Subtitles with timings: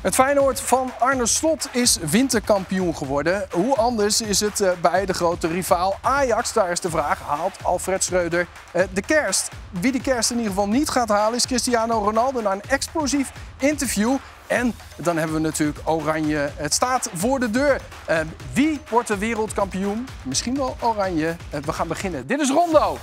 [0.00, 3.46] Het Feyenoord van Arne Slot is winterkampioen geworden.
[3.50, 6.52] Hoe anders is het eh, bij de grote rivaal Ajax?
[6.52, 9.48] Daar is de vraag, haalt Alfred Schreuder eh, de kerst?
[9.70, 12.40] Wie die kerst in ieder geval niet gaat halen is Cristiano Ronaldo...
[12.40, 14.16] na een explosief interview.
[14.46, 16.50] En dan hebben we natuurlijk Oranje.
[16.56, 17.80] Het staat voor de deur.
[18.10, 18.18] Uh,
[18.52, 20.08] wie wordt de wereldkampioen?
[20.22, 21.36] Misschien wel Oranje.
[21.64, 22.26] We gaan beginnen.
[22.26, 22.98] Dit is Rondo.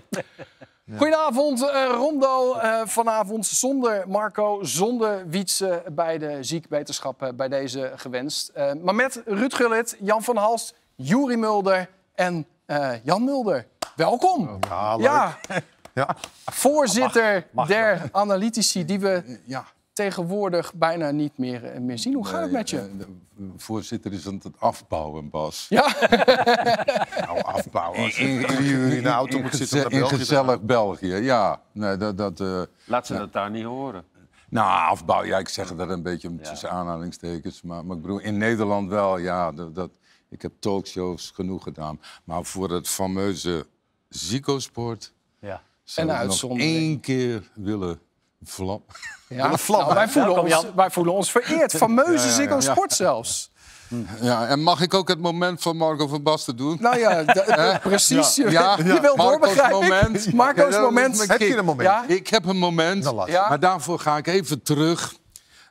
[0.98, 2.56] Goedenavond, uh, Rondo.
[2.56, 8.52] Uh, vanavond zonder Marco, zonder Wietse bij de ziekwetenschappen bij deze gewenst.
[8.56, 12.46] Uh, maar met Ruud Gullit, Jan van Halst, Juri Mulder en
[13.02, 13.66] Jan Mulder.
[13.96, 14.48] Welkom.
[14.48, 15.04] Oh, ja, leuk.
[15.06, 15.38] ja.
[16.04, 16.16] ja.
[16.44, 19.64] Voorzitter mag, mag, der analytici die we ja
[19.96, 22.14] tegenwoordig bijna niet meer, eh, meer zien.
[22.14, 22.78] Hoe gaat het met je?
[22.78, 23.06] Eh,
[23.36, 25.66] de voorzitter is aan het afbouwen, Bas.
[25.68, 25.94] Ja?
[27.26, 28.02] nou, afbouwen.
[28.02, 28.24] Als je
[28.96, 31.60] in de auto moet zitten In gezellig België, ja.
[31.72, 34.04] Nee, dat, dat, uh, Laat ze dat daar niet horen.
[34.48, 36.50] Nou, afbouwen, ja, ik zeg dat een beetje ja.
[36.50, 37.62] tussen aanhalingstekens.
[37.62, 39.52] Maar, maar ik bedoel, in Nederland wel, ja.
[39.52, 39.90] Dat, dat,
[40.28, 42.00] ik heb talkshows genoeg gedaan.
[42.24, 43.66] Maar voor het fameuze
[44.08, 45.12] Zico-sport...
[45.40, 45.62] Ja.
[45.84, 48.00] Zou en ik nog één keer willen
[48.48, 48.84] Vlam.
[49.28, 51.72] Ja, nou, wij, voelen ons, wij voelen ons vereerd.
[51.84, 53.50] Fameuze Ziggo ja, Sport zelfs.
[54.20, 56.76] Ja, en mag ik ook het moment van Marco van Basten doen?
[56.80, 57.24] Nou ja,
[57.82, 58.36] precies.
[58.36, 58.76] Ja.
[58.76, 59.80] Je wil doorbegrijpen.
[59.80, 60.32] moment.
[60.34, 61.28] Marco's moment.
[61.28, 61.88] Heb je een moment?
[61.88, 62.04] Ja?
[62.06, 63.14] Ik heb een moment,
[63.48, 65.14] maar daarvoor ga ik even terug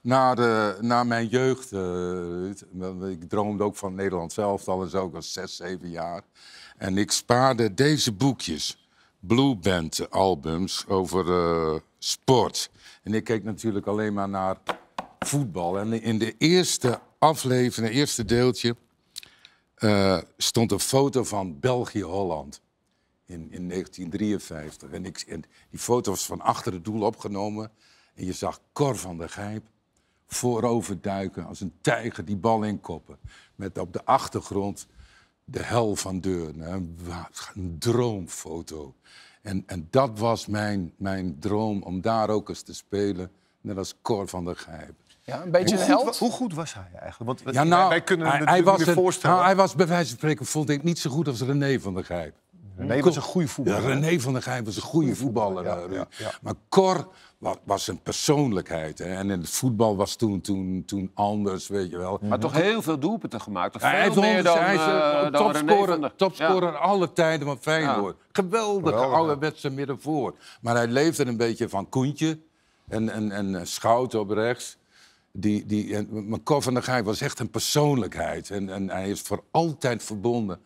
[0.01, 1.71] naar, de, naar mijn jeugd.
[1.71, 6.21] Uh, ik droomde ook van Nederland zelf, al eens ook als zes, zeven jaar.
[6.77, 8.87] En ik spaarde deze boekjes.
[9.19, 12.70] Blue Band albums over uh, sport.
[13.03, 14.58] En ik keek natuurlijk alleen maar naar
[15.20, 15.80] voetbal.
[15.80, 18.75] En in de eerste aflevering, het eerste deeltje,
[19.80, 22.61] uh, stond een foto van België-Holland.
[23.26, 24.89] In, in 1953.
[24.89, 27.71] En, ik, en die foto was van achter het doel opgenomen.
[28.14, 29.64] En je zag Cor van der Gijp
[30.27, 33.17] voorover duiken als een tijger die bal inkoppen.
[33.55, 34.88] Met op de achtergrond
[35.44, 36.65] de hel van Deurne.
[37.54, 38.95] Een droomfoto.
[39.45, 43.32] En, en dat was mijn, mijn droom, om daar ook eens te spelen.
[43.61, 44.94] Net als Cor van der Gijp.
[45.23, 46.17] Ja, een beetje hoe een held.
[46.17, 47.42] hoe goed was hij eigenlijk?
[47.42, 49.36] Want ja, nou, wij kunnen hij, hij was voorstellen.
[49.36, 51.94] Nou, hij was bij wijze van spreken, vond ik, niet zo goed als René van
[51.94, 52.36] der Gijp.
[52.77, 53.81] René was een goede voetballer.
[53.81, 55.63] Ja, René van der Gijp was een goede voetballer.
[55.63, 57.08] Ja, ja, maar Cor
[57.63, 58.97] was een persoonlijkheid.
[58.97, 59.05] Hè.
[59.05, 62.19] En in het voetbal was toen, toen, toen anders, weet je wel.
[62.21, 63.77] Maar toch heel veel doelpunten gemaakt.
[63.80, 66.77] Veel hij meer dan, hij is uh, topscorer, topscorer ja.
[66.77, 68.17] alle tijden van Feyenoord.
[68.31, 70.35] Geweldige ouderwetse middenvoor.
[70.61, 72.39] Maar hij leefde een beetje van Koentje
[72.87, 74.77] en, en, en Schout op rechts.
[75.31, 78.49] Die, die, en, maar Cor van der Gijp was echt een persoonlijkheid.
[78.49, 80.59] En, en hij is voor altijd verbonden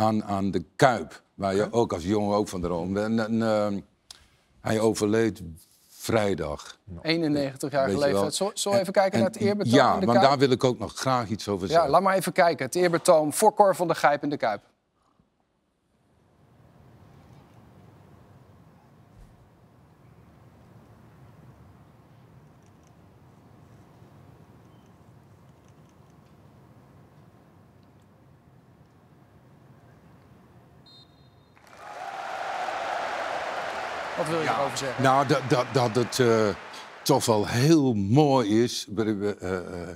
[0.00, 1.22] aan, aan de Kuip.
[1.34, 3.00] Waar je ook als jongen ook van droomde.
[3.00, 3.80] En, en uh,
[4.60, 5.42] hij overleed
[5.88, 6.78] vrijdag.
[7.02, 8.32] 91 jaar geleden.
[8.32, 10.78] Zo, zo even kijken naar het eerbetoon Ja, in de want daar wil ik ook
[10.78, 11.86] nog graag iets over zeggen.
[11.86, 12.66] Ja, laat maar even kijken.
[12.66, 14.62] Het eerbetoon voor Cor van der Gijp in de Kuip.
[34.30, 35.02] Wil je ja, erover zeggen?
[35.02, 36.48] Nou, dat, dat, dat het uh,
[37.02, 38.86] toch wel heel mooi is.
[38.96, 39.88] Uh,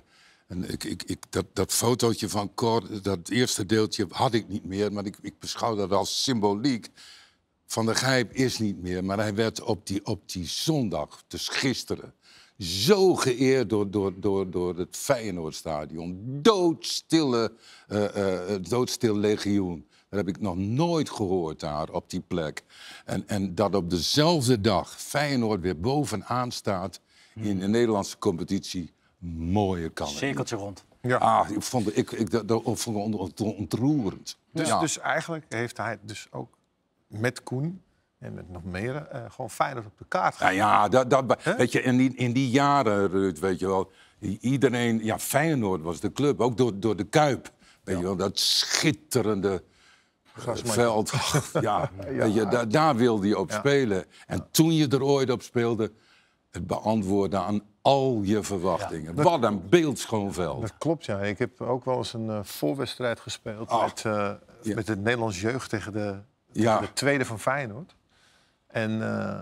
[0.47, 4.65] en ik, ik, ik, dat, dat fotootje van Cor, dat eerste deeltje had ik niet
[4.65, 6.89] meer, maar ik, ik beschouw dat als symboliek.
[7.67, 11.49] Van de Gijp is niet meer, maar hij werd op die, op die zondag, dus
[11.49, 12.15] gisteren,
[12.59, 16.21] zo geëerd door, door, door, door het Feyenoordstadion.
[16.43, 17.53] Doodstille,
[17.89, 19.89] uh, uh, doodstil legioen.
[20.15, 22.63] Dat heb ik nog nooit gehoord daar op die plek.
[23.05, 27.01] En, en dat op dezelfde dag Feyenoord weer bovenaan staat
[27.35, 28.93] in de Nederlandse competitie.
[29.37, 30.85] Mooie kan Cirkeltje rond.
[31.01, 31.17] Ja.
[31.17, 34.39] Ah, ik vond, ik, ik, dat, dat vond ik ontroerend.
[34.53, 34.81] Dus, ja.
[34.81, 36.59] dus eigenlijk heeft hij dus ook
[37.07, 37.83] met Koen
[38.19, 41.73] en met nog meer uh, gewoon Feyenoord op de kaart Ja, ja dat, dat, weet
[41.73, 43.93] je, in die, in die jaren, Ruud, weet je wel...
[44.41, 47.53] Iedereen, ja, Feyenoord was de club, ook door, door de Kuip.
[47.83, 49.63] Weet je wel, dat schitterende
[50.65, 51.13] veld.
[51.61, 54.05] ja, ja, je, daar, daar wilde je op spelen.
[54.27, 55.93] En toen je er ooit op speelde,
[56.51, 59.15] het beantwoorden aan al je verwachtingen.
[59.15, 60.61] Wat een beeldschoon veld.
[60.61, 61.21] Dat klopt, ja.
[61.21, 64.31] Ik heb ook wel eens een uh, voorwedstrijd gespeeld met, uh,
[64.63, 66.19] met het Nederlands jeugd tegen de,
[66.53, 67.95] de tweede van Feyenoord.
[68.67, 69.41] En uh,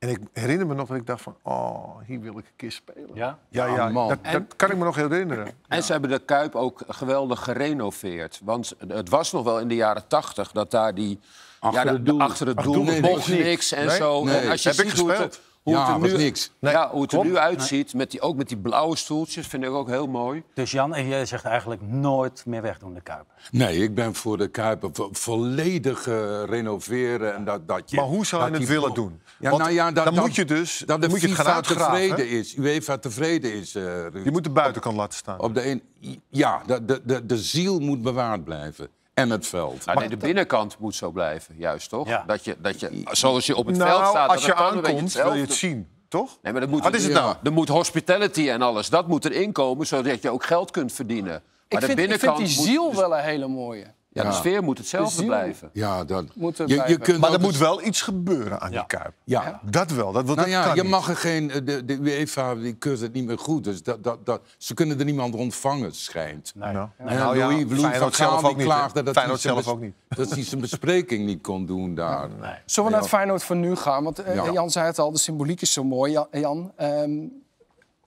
[0.00, 2.72] En ik herinner me nog dat ik dacht van, oh, hier wil ik een keer
[2.72, 3.10] spelen.
[3.14, 3.38] Ja?
[3.48, 4.08] Ja, ja, man.
[4.08, 5.52] dat, dat kan ik me nog herinneren.
[5.68, 8.40] En ze hebben de Kuip ook geweldig gerenoveerd.
[8.44, 11.18] Want het was nog wel in de jaren tachtig dat daar die...
[11.58, 12.20] Achter ja, het doel.
[12.20, 13.72] Achter het Achter doel het doel mocht niks.
[13.72, 13.96] en Nee?
[13.96, 14.24] zo.
[14.24, 14.36] Nee.
[14.36, 15.40] En als je Heb ik ziet hoe het, gespeeld.
[15.62, 16.52] Hoe het Ja, er was nu, niks.
[16.60, 19.64] Nee, ja, hoe het er nu uitziet, met die, ook met die blauwe stoeltjes, vind
[19.64, 20.42] ik ook heel mooi.
[20.54, 23.24] Dus Jan, en jij zegt eigenlijk nooit meer wegdoen de Kuip.
[23.50, 27.34] Nee, ik ben voor de Kuiper vo- volledig eh, renoveren.
[27.34, 29.20] En dat, dat je, Maar hoe zou je dat het die willen doen?
[29.38, 31.62] Ja, nou ja, dat, dan dat- moet je dus dat de moet je het gaan
[31.62, 32.22] tevreden hè?
[32.22, 32.56] is.
[32.56, 34.24] UEFA tevreden is, Ruud.
[34.24, 35.40] Je moet de buitenkant laten staan.
[35.40, 35.82] Op de een,
[36.28, 38.88] ja, de, de, de, de ziel moet bewaard blijven.
[39.20, 39.84] En het veld.
[39.86, 42.08] Nou, nee, de binnenkant moet zo blijven, juist toch?
[42.08, 42.24] Ja.
[42.26, 45.12] Dat je, dat je, zoals je op het nou, veld staat, als dat je aankomt,
[45.12, 46.38] wil je het zien, toch?
[46.42, 47.34] Nee, maar dat moet, Wat is het nou?
[47.42, 51.34] Er moet hospitality en alles, dat moet erin komen, zodat je ook geld kunt verdienen.
[51.36, 51.42] Ik
[51.80, 53.84] Maar de vind, ik vind die moet- ziel wel een hele mooie.
[54.12, 54.34] Ja, de Ja.
[54.34, 55.26] sfeer moet hetzelfde ziel.
[55.26, 55.70] blijven.
[55.72, 58.78] Ja, dat, Moet er je, kunt Maar er moet wel iets gebeuren aan Ja.
[58.78, 59.12] die Kuip.
[59.24, 59.60] Ja.
[59.64, 60.90] Dat wel, dat, Nou dat ja, kan je niet.
[60.90, 61.50] mag er geen.
[61.50, 63.64] eh, De, de UEFA die keurt het niet meer goed.
[63.64, 66.52] Dus dat, dat, dat, ze kunnen er niemand ontvangen, schijnt.
[66.54, 66.72] Nee.
[66.72, 69.62] Nou, En nou ja, Louis, Louis van zelf die ook klaagde dat, Feyenoord hij zijn
[69.64, 69.94] zelf ook niet.
[70.16, 72.28] dat hij zijn bespreking niet kon doen daar.
[72.64, 74.04] Zullen we naar het Feyenoord van nu gaan?
[74.04, 74.52] Want eh, Ja.
[74.52, 76.12] Jan zei het al, de symboliek is zo mooi.
[76.12, 77.10] Jan, Jan, ehm,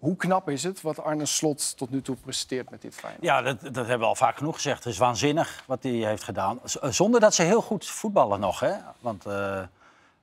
[0.04, 3.24] hoe knap is het wat Arne Slot tot nu toe presteert met dit Feyenoord?
[3.24, 4.84] Ja, dat, dat hebben we al vaak genoeg gezegd.
[4.84, 6.60] Het is waanzinnig wat hij heeft gedaan.
[6.64, 8.60] Z- eh, Zonder dat ze heel goed voetballen nog.
[8.60, 8.74] Hè?
[9.00, 9.62] Want eh,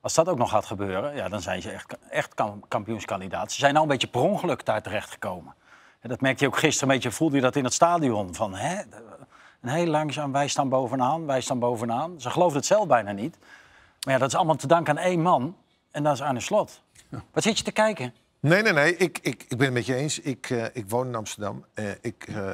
[0.01, 3.51] als dat ook nog gaat gebeuren, ja, dan zijn ze echt, echt kam- kampioenskandidaat.
[3.51, 5.53] Ze zijn nou een beetje per ongeluk daar terechtgekomen.
[5.99, 8.35] En dat merkte je ook gisteren een beetje, voelde je dat in het stadion.
[8.35, 8.75] Van, hè,
[9.61, 12.21] en heel langzaam, wij staan bovenaan, wij staan bovenaan.
[12.21, 13.37] Ze geloofden het zelf bijna niet.
[14.05, 15.55] Maar ja, dat is allemaal te danken aan één man.
[15.91, 16.81] En dat is Arne Slot.
[17.33, 18.13] Wat zit je te kijken?
[18.41, 18.95] Nee, nee, nee.
[18.97, 20.19] Ik, ik, ik ben het met je eens.
[20.19, 21.65] Ik, eh, ik woon in Amsterdam.
[21.73, 22.51] Eh, ik, eh,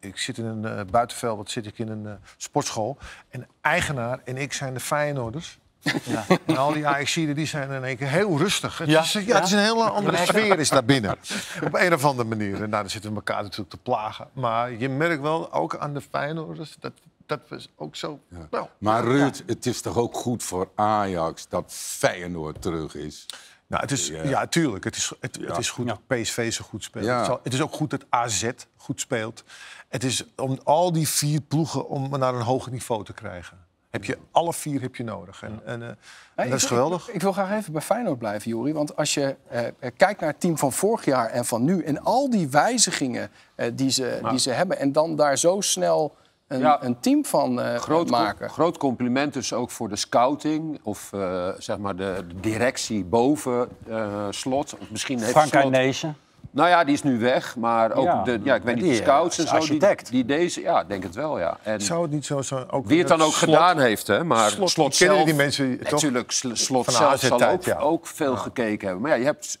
[0.00, 2.98] ik zit in een eh, buitenveld, wat zit ik in een eh, sportschool.
[3.28, 5.58] En eigenaar en ik zijn de Feyenoorders.
[6.04, 6.24] Ja.
[6.46, 8.78] En al die Ajaxiden die zijn in één keer heel rustig.
[8.78, 9.00] Het, Ja?
[9.02, 11.16] is, ja, het is een hele andere sfeer is daar binnen.
[11.64, 12.54] Op een of andere manier.
[12.54, 14.28] En nou, dan zitten we elkaar natuurlijk te plagen.
[14.32, 16.92] Maar je merkt wel, ook aan de Feyenoorders, dat,
[17.26, 18.20] dat was ook zo...
[18.50, 23.26] Nou, Maar Ruud, het is toch ook goed voor Ajax dat Feyenoord terug is?
[23.66, 24.84] Nou, het is, ja, tuurlijk.
[24.84, 25.98] Het is, het, het is goed Ja.
[26.06, 27.04] dat PSV zo goed speelt.
[27.04, 27.16] Ja.
[27.16, 29.44] Het, zal- het is ook goed dat AZ goed speelt.
[29.88, 33.58] Het is om al die vier ploegen om naar een hoger niveau te krijgen.
[33.90, 35.42] Heb je, alle vier heb je nodig.
[35.42, 35.88] En, en, eh,
[36.34, 37.08] en dat is geweldig.
[37.08, 38.72] Ik, ik wil graag even bij Feyenoord blijven, Jori.
[38.72, 41.82] Want als je eh, eh, kijkt naar het team van vorig jaar en van nu...
[41.82, 44.78] en al die wijzigingen eh, die, ze, die ze hebben...
[44.78, 46.16] en dan daar zo snel
[46.54, 46.82] een, Ja.
[46.82, 48.50] een team van eh, Groot, maken.
[48.50, 53.68] groot compliment dus ook voor de scouting of eh, zeg maar de, de directie boven
[53.88, 54.74] eh, Slot.
[54.80, 56.14] Of misschien heeft Frank Slot...
[56.50, 58.22] Nou ja, die is nu weg, maar ook Ja.
[58.22, 59.52] de, ja, ik weet niet, Die, de scouts en zo.
[59.52, 60.10] Die, architect.
[60.10, 61.58] die deze, ja, ik denk het wel, ja.
[61.62, 64.24] En Zou het niet zo, zo ook wie het dan ook Slot- gedaan heeft, hè.
[64.24, 65.28] Maar Slot, Slot, kennen zelf...
[65.28, 65.90] die mensen toch?
[65.90, 67.78] Natuurlijk, Sl- Slot zelf zal ook, ja.
[67.78, 69.02] ook veel gekeken hebben.
[69.02, 69.58] Maar ja, je hebt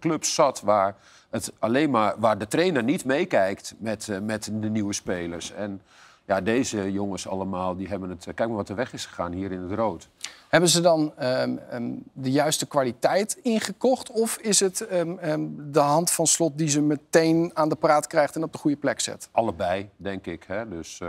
[0.00, 0.94] clubs zat waar,
[1.30, 5.52] het alleen maar, waar de trainer niet meekijkt met, eh, met de nieuwe spelers.
[5.52, 5.82] En
[6.30, 8.24] ja, deze jongens allemaal, die hebben het...
[8.24, 10.08] Kijk maar wat er weg is gegaan hier in het rood.
[10.48, 14.10] Hebben ze dan ehm, ehm, de juiste kwaliteit ingekocht?
[14.10, 18.36] Of is het ehm, de hand van Slot die ze meteen aan de praat krijgt...
[18.36, 19.28] en op de goede plek zet?
[19.30, 20.44] Allebei, denk ik.
[20.46, 20.68] Hè?
[20.68, 21.08] Dus, eh,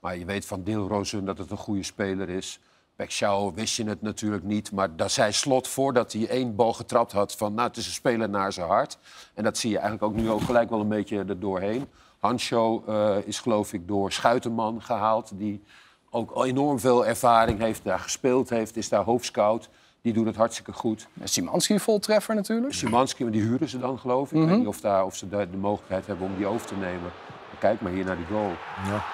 [0.00, 2.60] maar je weet van Deelrozen dat het een goede speler is.
[2.96, 4.72] Pek Schouw wist je het natuurlijk niet.
[4.72, 7.34] Maar daar zei Slot voordat hij één bal getrapt had...
[7.34, 8.98] van nou, het is een speler naar zijn hart.
[9.34, 11.88] En dat zie je eigenlijk ook nu ook gelijk wel een beetje er doorheen.
[12.24, 15.30] Hansjo eh, is geloof ik door Schuitenman gehaald...
[15.34, 15.62] die
[16.10, 18.76] ook enorm veel ervaring heeft, daar gespeeld heeft...
[18.76, 19.68] is daar hoofdscout.
[20.02, 21.08] Die doet het hartstikke goed.
[21.24, 22.72] Simanski voltreffer natuurlijk.
[22.74, 24.40] Szymanski, maar die huren ze dan, geloof ik.
[24.42, 26.74] Ik weet niet of, daar, of ze de, de mogelijkheid hebben om die over te
[26.74, 27.10] nemen.
[27.58, 28.50] Kijk maar hier naar die goal.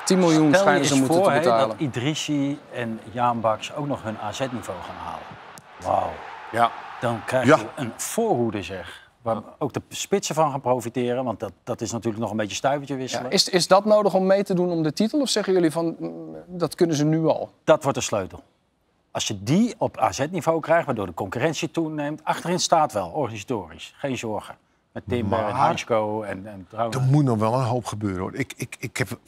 [0.05, 1.69] 10 miljoen Stel schijnen ze moeten voor te betalen.
[1.69, 5.27] dat Idrissi en Jaan Baks ook nog hun AZ-niveau gaan halen.
[5.81, 6.13] Wauw.
[6.53, 6.71] Ja.
[7.01, 7.57] Dan krijg Ja.
[7.57, 9.10] je een voorhoede, zeg.
[9.23, 11.25] Waar ook de spitsen van gaan profiteren.
[11.25, 13.31] Want dat, dat is natuurlijk nog een beetje stuivertje Ja, wisselen.
[13.31, 15.21] is, is dat nodig om mee te doen om de titel?
[15.21, 17.51] Of zeggen jullie van mm, dat kunnen ze nu al?
[17.65, 18.43] Dat wordt de sleutel.
[19.11, 22.25] Als je die op AZ-niveau krijgt, waardoor de concurrentie toeneemt...
[22.25, 23.95] achterin staat wel, organisatorisch.
[23.97, 24.57] Geen zorgen.
[24.93, 26.97] Met Timber en Maar- Hansko en, en trouwens...
[26.97, 28.21] Er moet nog wel een hoop gebeuren.
[28.21, 28.35] Hoor.
[28.35, 29.19] Ik, ik, ik heb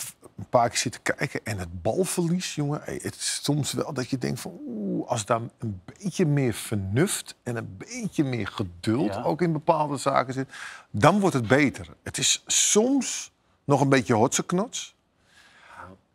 [0.42, 2.80] een paar keer zitten kijken en het balverlies, jongen.
[2.84, 4.58] Het is soms wel dat je denkt van...
[4.66, 9.14] Oeh, als daar een beetje meer vernuft en een beetje meer geduld...
[9.14, 9.22] Ja.
[9.22, 10.48] ook in bepaalde zaken zit,
[10.90, 11.86] dan wordt het beter.
[12.02, 13.30] Het is soms
[13.64, 14.94] nog een beetje hotseknots.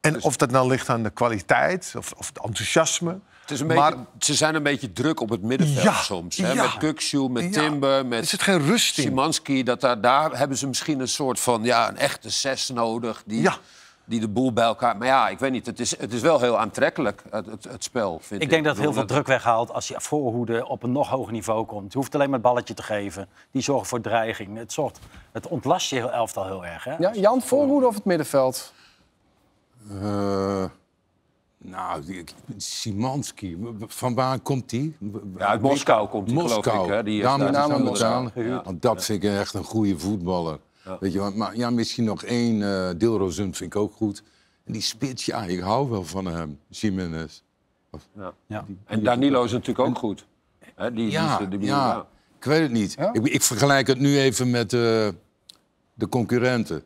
[0.01, 3.19] En of dat nou ligt aan de kwaliteit of, of het enthousiasme...
[3.41, 6.37] Het is een Maar- beetje, ze zijn een beetje druk op het middenveld Ja, soms.
[6.37, 6.51] Hè?
[6.51, 6.63] ja.
[6.63, 7.49] Met Kukshoe, met Ja.
[7.61, 9.03] Timber, met Is het geen rust in?
[9.03, 9.63] Szymanski.
[9.63, 13.23] Dat daar, daar hebben ze misschien een soort van ja, een echte zes nodig.
[13.25, 13.49] Die.
[14.07, 14.97] Die de boel bij elkaar...
[14.97, 17.83] Maar ja, ik weet niet, het is, het is wel heel aantrekkelijk, het, het, het
[17.83, 18.41] spel, vind ik.
[18.41, 21.31] Ik denk dat het heel veel druk weghaalt als je voorhoede op een nog hoger
[21.33, 21.91] niveau komt.
[21.91, 23.27] Je hoeft alleen maar het balletje te geven.
[23.51, 24.57] Die zorgen voor dreiging.
[24.57, 24.99] Het, zorgt,
[25.31, 26.83] het ontlast je heel elftal heel erg.
[26.83, 26.95] Hè?
[26.97, 28.73] Ja, Jan, voorhoede of het middenveld?
[30.01, 30.65] Eh,
[31.57, 32.23] nou,
[32.57, 34.97] Simanski, van waar komt die?
[35.37, 36.83] Ja, uit Moskou komt hij, geloof Moskou.
[36.85, 36.93] ik.
[36.93, 37.03] Hè?
[37.03, 38.31] Die is Daar betalen.
[38.35, 38.61] Ja.
[38.63, 40.59] Want dat vind ik echt een goede voetballer.
[40.99, 42.61] Weet je, wat, maar ja, misschien nog één.
[42.63, 44.23] eh Dilrosun vind ik ook goed.
[44.63, 47.41] En die spits, ja, ik hou wel van hem, Jiménez.
[48.17, 48.33] Ja.
[48.47, 48.65] Ja.
[48.85, 50.25] En Danilo is natuurlijk ook goed.
[50.75, 52.07] Hè, die, Ja, die, die, die- ja,
[52.39, 52.93] ik weet het niet.
[52.93, 53.13] Ja?
[53.13, 54.79] Ik, ik vergelijk het nu even met eh,
[55.93, 56.83] de concurrenten.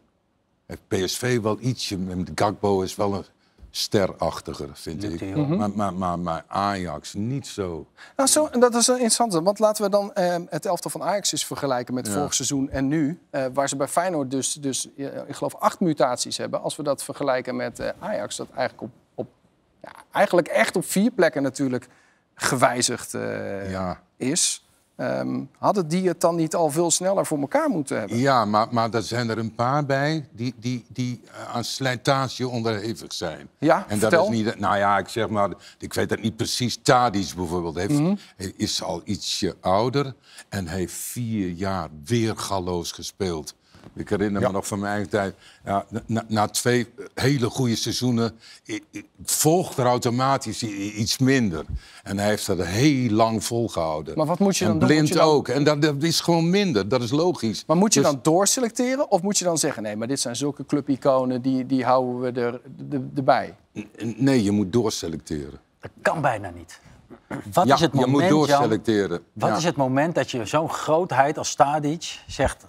[0.65, 3.23] Heeft PSV wel ietsje, met Gakpo is wel een
[3.71, 5.19] sterachtiger, vind ik.
[5.19, 5.57] Jong.
[5.57, 7.87] Maar, maar, maar, maar Ajax niet zo.
[8.15, 11.03] Nou, zo, en dat is een interessante, want laten we dan eh, het elftal van
[11.03, 13.19] Ajax eens vergelijken met vorig seizoen en nu.
[13.29, 14.89] eh, waar ze bij Feyenoord dus, dus
[15.27, 16.61] ik geloof, acht mutaties hebben.
[16.61, 19.27] Als we dat vergelijken met eh, Ajax, dat eigenlijk, op, op,
[19.81, 21.87] ja, eigenlijk echt op vier plekken natuurlijk
[22.35, 24.01] gewijzigd eh, Ja.
[24.17, 24.65] is.
[25.01, 28.17] Ehm, hadden die het dan niet al veel sneller voor elkaar moeten hebben?
[28.17, 32.47] Ja, maar, maar er zijn er een paar bij die, die, die eh, aan slijtage
[32.47, 33.47] onderhevig zijn.
[33.57, 34.23] Ja, en vertel.
[34.25, 34.59] dat is niet.
[34.59, 36.79] Nou ja, ik zeg maar, ik weet het niet precies.
[36.81, 38.15] Tadic bijvoorbeeld heeft, Mhm.
[38.55, 40.13] is al ietsje ouder
[40.49, 43.53] en heeft vier jaar weer galloos gespeeld.
[43.93, 45.35] Ik herinner me nog van mijn eigen tijd.
[45.65, 48.31] Ja, na, na twee hele goede seizoenen
[48.67, 51.65] i- i- volgt er automatisch i- iets minder.
[52.03, 54.17] En hij heeft dat heel lang volgehouden.
[54.17, 54.87] Maar wat moet je en dan doen?
[54.87, 55.47] Moet blind je dan- ook.
[55.47, 56.87] En dat, dat is gewoon minder.
[56.87, 57.63] Dat is logisch.
[57.67, 59.83] Maar moet je Dus- dan doorselecteren of moet je dan zeggen...
[59.83, 63.55] nee, maar dit zijn zulke clubiconen, die, die houden we er, de, erbij?
[64.15, 65.59] Nee, je moet doorselecteren.
[65.79, 66.79] Dat kan bijna niet.
[67.53, 69.21] Wat ja, is het je moet moment, Jan, doorselecteren.
[69.33, 69.55] wat Ja.
[69.57, 72.65] is het moment dat je zo'n grootheid als Stadic zegt...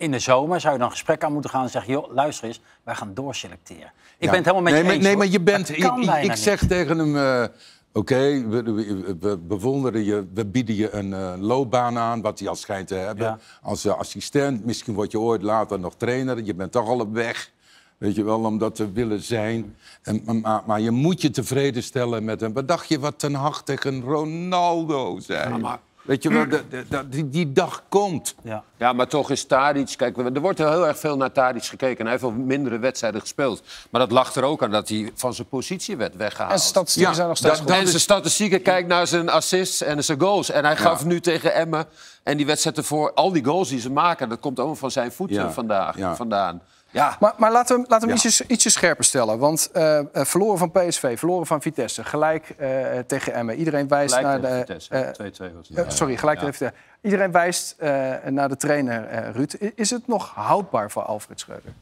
[0.00, 1.92] in de zomer zou je dan een gesprek aan moeten gaan en zeggen...
[1.92, 3.92] joh, luister eens, wij gaan doorselecteren.
[4.18, 4.26] Ik Ja.
[4.30, 5.04] ben het helemaal met nee, je maar, eens.
[5.04, 5.68] Nee, maar je bent...
[5.68, 6.38] Ik, kan ik, niet.
[6.38, 7.16] zeg tegen hem...
[7.16, 7.44] eh,
[7.92, 12.48] Oké, we, we- we bewonderen je, we bieden je een eh, loopbaan aan, wat hij
[12.48, 13.26] al schijnt te hebben.
[13.26, 13.38] Ja.
[13.62, 16.44] Als eh, assistent, misschien word je ooit later nog trainer.
[16.44, 17.50] Je bent toch al op weg,
[17.98, 19.76] weet je wel, om dat te willen zijn.
[20.02, 22.52] En, maar- maar, je moet je tevreden stellen met hem.
[22.52, 25.78] Wat dacht je wat Ten Hag tegen Ronaldo zei?
[26.10, 28.34] Weet je wel, de- de- de- die, die dag komt.
[28.42, 28.62] Ja.
[28.76, 29.94] Ja, maar toch is Tadic...
[29.96, 31.96] Kijk, er wordt heel erg veel naar Tadic gekeken.
[31.98, 33.62] En hij heeft wel mindere wedstrijden gespeeld.
[33.90, 36.52] Maar dat lag er ook aan dat hij van zijn positie werd weggehaald.
[36.52, 37.78] En zijn statistieken Ja, zijn nog steeds dat- goed.
[37.80, 40.50] en zijn statistieken, kijk naar zijn assists en zijn goals.
[40.50, 41.84] En hij gaf nu tegen Emmen
[42.22, 43.12] en die wedstrijd ervoor...
[43.14, 46.16] al die goals die ze maken, dat komt allemaal van zijn voeten Ja, vandaag, ja.
[46.16, 46.62] vandaan.
[46.92, 48.20] Ja, Maar, maar laten we, laten we Ja.
[48.24, 49.38] ietsje, ietsje scherper stellen.
[49.38, 53.56] Want eh, eh, verloren van PSV, verloren van Vitesse, gelijk eh, tegen Emmen.
[53.56, 54.58] Iedereen wijst gelijk naar de...
[54.58, 55.14] Vitesse.
[55.50, 55.92] 2-2 was het.
[55.92, 56.76] sorry, gelijk tegen Vitesse.
[57.00, 59.54] Iedereen wijst eh, naar de trainer eh, Ruud.
[59.74, 61.72] Is het nog houdbaar voor Alfred Schreuder?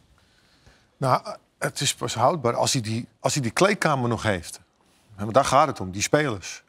[0.97, 1.23] Nou,
[1.59, 4.61] het is pas houdbaar als hij die, als hij die kleedkamer nog heeft.
[5.17, 6.63] Maar daar gaat het om, die spelers.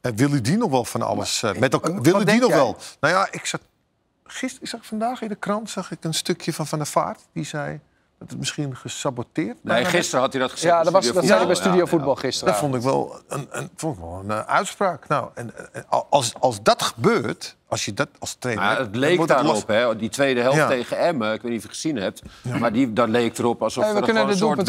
[0.00, 1.42] En willen die nog wel van alles?
[1.42, 2.58] eh, met elkaar, wat willen die nog jij?
[2.58, 2.76] wel?
[3.00, 3.60] Nou ja, ik zag,
[4.26, 7.20] gisteren, ik zag vandaag in de krant zag ik een stukje van Van der Vaart.
[7.32, 7.80] Die zei
[8.18, 10.74] dat het misschien gesaboteerd Nee, gisteren had hij dat gezegd.
[10.74, 11.54] Ja, dat, was, dat zei hij bij.
[11.54, 12.20] Studio Ja, Voetbal ja.
[12.20, 12.52] gisteren.
[12.52, 15.08] Dat vond ik wel een, een, vond ik wel een eh, uitspraak.
[15.08, 18.64] Nou, en, en als, als dat gebeurt, als je dat als trainer...
[18.64, 20.66] Maar het leek het daarop, hè, die tweede helft Ja.
[20.68, 21.32] tegen Emmen.
[21.32, 22.22] Ik weet niet of je het gezien hebt.
[22.60, 24.62] Maar die, dat leek erop alsof Hey, er gewoon een soort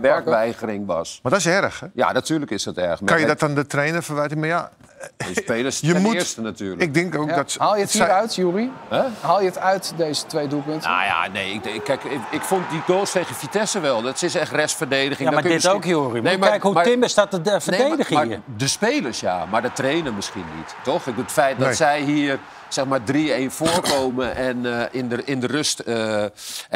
[0.00, 1.20] werkweigering was.
[1.22, 1.86] Maar dat is erg, hè?
[1.94, 3.00] Ja, natuurlijk is dat erg.
[3.04, 4.38] Kan je het- dat aan de trainer verwijten?
[4.38, 4.70] Maar ja,
[5.16, 6.82] De spelers Je ten moet- eerste natuurlijk.
[6.82, 7.36] ik denk ook Ja.
[7.36, 7.54] dat...
[7.58, 8.70] Haal je het zij- hieruit, Jury?
[8.88, 9.02] Hè?
[9.20, 10.90] Haal je het uit, deze twee doelpunten?
[10.90, 11.52] Nou ja, nee.
[11.52, 14.02] Ik, ik- kijk, ik, ik vond die goals tegen Vitesse wel.
[14.02, 15.28] Dat is echt restverdediging.
[15.28, 16.22] Ja, maar dit ook, Jorie.
[16.22, 18.40] Nee, Kijk hoe maar- Timber staat te de- Nee, maar- verdedigen maar hier.
[18.56, 20.74] de spelers ja, maar de trainer misschien niet.
[20.84, 20.98] Toch?
[20.98, 21.76] Ik bedoel, het feit dat Nee.
[21.76, 22.38] zij hier
[22.68, 25.78] zeg maar 3-1 voorkomen en eh, in, de, in de rust.
[25.78, 26.30] eh, en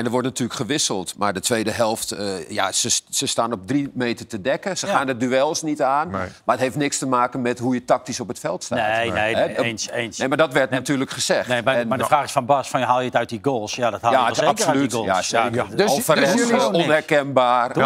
[0.04, 1.14] er wordt natuurlijk gewisseld.
[1.18, 4.78] Maar de tweede helft, eh, ja, ze, ze staan op drie meter te dekken.
[4.78, 4.96] Ze Ja.
[4.96, 6.10] gaan de duels niet aan.
[6.10, 6.20] Nee.
[6.44, 8.78] Maar het heeft niks te maken met hoe je tactisch op het veld staat.
[8.78, 10.18] Nee, nee, eens, eens.
[10.18, 11.48] Nee, maar dat werd natuurlijk gezegd.
[11.48, 13.38] Nee, maar, En- maar de vraag is van Bas, van, haal je het uit die
[13.42, 13.74] goals?
[13.74, 14.90] Ja, dat haal je ja, wel het, zeker uit absoluut.
[14.90, 15.28] die goals.
[15.30, 15.54] Ja, zeker.
[15.54, 17.78] Ja, Dus- dus jullie- onherkenbaar.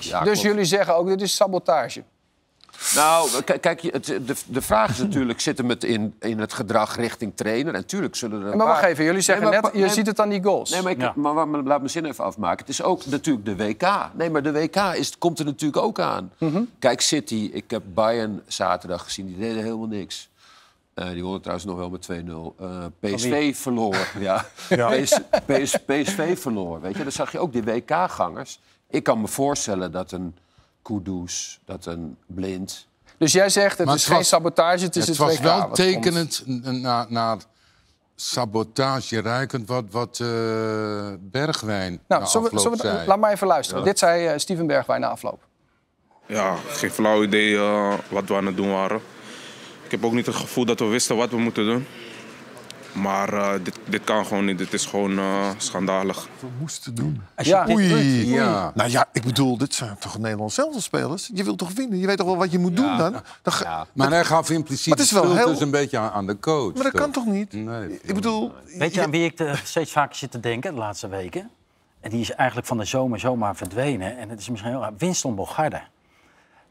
[0.00, 2.02] Ja, dus jullie zeggen ook, dit is sabotage.
[2.94, 6.96] Nou, kijk, het, de, de vraag is natuurlijk, zit hem het in, in het gedrag
[6.96, 7.74] richting trainer?
[7.74, 9.86] En natuurlijk zullen er een Maar wacht paar- even, jullie zeggen Nee, maar net, je
[9.86, 10.70] nee, ziet het aan die goals.
[10.70, 11.12] Nee, maar, ik, Ja.
[11.16, 12.58] maar laat me zin even afmaken.
[12.58, 14.10] Het is ook natuurlijk de WK.
[14.14, 16.32] Nee, maar de WK is, komt er natuurlijk ook aan.
[16.38, 16.62] Mhm.
[16.78, 20.28] Kijk, City, ik heb Bayern zaterdag gezien, die deden helemaal niks.
[20.94, 22.54] Eh, die wonnen trouwens nog wel met 2-0.
[22.60, 23.96] Eh, PSV verloor.
[24.20, 24.44] Ja.
[24.68, 26.80] PS, PS, PSV verloor.
[26.80, 28.60] Weet je, dan zag je ook die WK-gangers.
[28.90, 30.36] Ik kan me voorstellen dat een
[30.84, 32.86] Kudus, dat een Blind...
[33.18, 35.36] Dus jij zegt, het Maar is het geen was- sabotage, het is Het het, was
[35.36, 36.42] WK wel tekenend
[36.82, 37.38] naar, naar
[38.16, 40.28] sabotage ruikend wat, wat uh,
[41.20, 43.84] Bergwijn nou, zullen we, zullen we, Laat maar even luisteren.
[43.84, 45.42] Dit zei uh, Steven Bergwijn na afloop.
[46.26, 49.00] Ja, geen flauw idee uh, wat we aan het doen waren.
[49.84, 51.86] Ik heb ook niet het gevoel dat we wisten wat we moeten doen.
[52.94, 54.58] Maar uh, dit, dit kan gewoon niet.
[54.58, 56.28] Dit is gewoon uh, schandalig.
[56.40, 57.22] We moesten doen.
[57.34, 57.66] Als je ja.
[57.70, 57.92] Oei.
[57.92, 58.28] Oei.
[58.28, 58.72] Ja.
[58.74, 61.30] Nou ja, ik bedoel, dit zijn toch Nederlandse spelers.
[61.34, 61.98] Je wilt toch winnen?
[61.98, 63.12] Je weet toch wel wat je moet doen dan?
[63.42, 63.86] dan ja.
[63.92, 65.46] Maar hij gaf impliciet maar het is wel heel...
[65.46, 66.74] dus een beetje aan, aan, de coach.
[66.74, 67.52] Maar dat kan toch niet?
[67.52, 68.52] Nee, ik bedoel...
[68.78, 71.50] Weet je aan wie ik de, steeds vaker zit te denken de laatste weken?
[72.00, 74.18] En die is eigenlijk van de zomer zomaar verdwenen.
[74.18, 74.96] En het is misschien heel raar.
[74.96, 75.82] Winston Bogarde.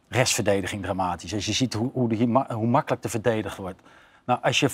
[0.09, 1.33] Restverdediging dramatisch.
[1.33, 3.81] Als je ziet hoe, hoe, die, hoe makkelijk er verdedigd wordt.
[4.25, 4.69] Nou, als je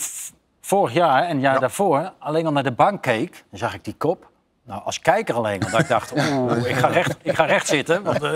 [0.62, 3.96] vorig jaar en jaar daarvoor alleen al naar de bank keek, dan zag ik die
[3.98, 4.30] kop.
[4.64, 7.68] Nou, als kijker alleen al, dat ik dacht, oeh, ik ga recht, ik ga recht
[7.68, 8.04] zitten.
[8.04, 8.32] Want, uh,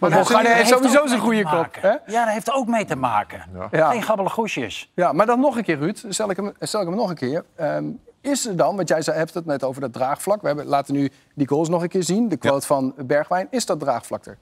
[0.00, 1.68] maar hij heeft sowieso zijn goede kop.
[1.80, 1.88] Hè?
[2.06, 3.68] Ja, dat heeft ook mee te maken.
[3.70, 3.90] Ja.
[3.90, 4.92] Geen gabbele goesjes.
[4.94, 6.04] Ja, maar dan nog een keer, Ruud.
[6.08, 7.44] Stel ik hem, stel ik hem nog een keer.
[7.60, 10.40] Um, is er dan, want jij zei, hebt het net over dat draagvlak.
[10.40, 12.28] We hebben, laten nu die goals nog een keer zien.
[12.28, 13.46] De quote van Bergwijn.
[13.50, 14.38] Is dat draagvlak er?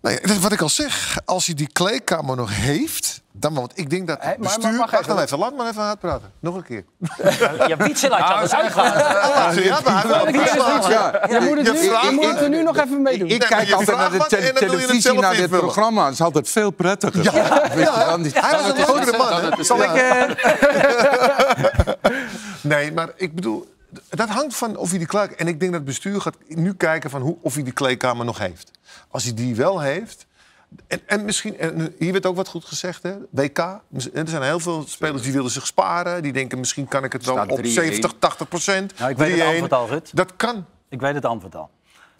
[0.00, 4.06] Nee, wat ik al zeg, als hij die kleedkamer nog heeft, dan, want ik denk
[4.06, 4.62] dat het bestuur...
[4.62, 6.32] Maar, maar, wacht even, laat maar even uitpraten.
[6.40, 6.84] Nog een keer.
[7.66, 8.84] Ja, Wietse laat je anders uitgaan.
[9.62, 10.32] Ja, maar
[11.30, 13.28] Je moet het nu, je moet er nu nog even mee doen.
[13.28, 16.04] Ik kijk altijd naar de televisie, naar dit programma.
[16.04, 17.22] Het is altijd veel prettiger.
[17.22, 19.64] Ja, hij was een grotere man.
[19.64, 19.90] Zal ik...
[22.60, 23.74] Nee, maar ik bedoel...
[24.08, 25.40] Dat hangt van of hij die kleedkamer...
[25.40, 28.24] En ik denk dat het bestuur gaat nu kijken van hoe, of hij die kleedkamer
[28.24, 28.70] nog heeft.
[29.08, 30.26] Als hij die wel heeft...
[30.86, 33.16] En, en misschien, en hier werd ook wat goed gezegd, hè?
[33.30, 33.58] WK.
[33.58, 36.22] Er zijn heel veel spelers die willen zich sparen.
[36.22, 38.98] Die denken, misschien kan ik het wel op 70, 80 procent.
[38.98, 40.10] Nou, ik weet het antwoord al, Rut.
[40.14, 40.64] Dat kan.
[40.88, 41.70] Ik weet het antwoord al.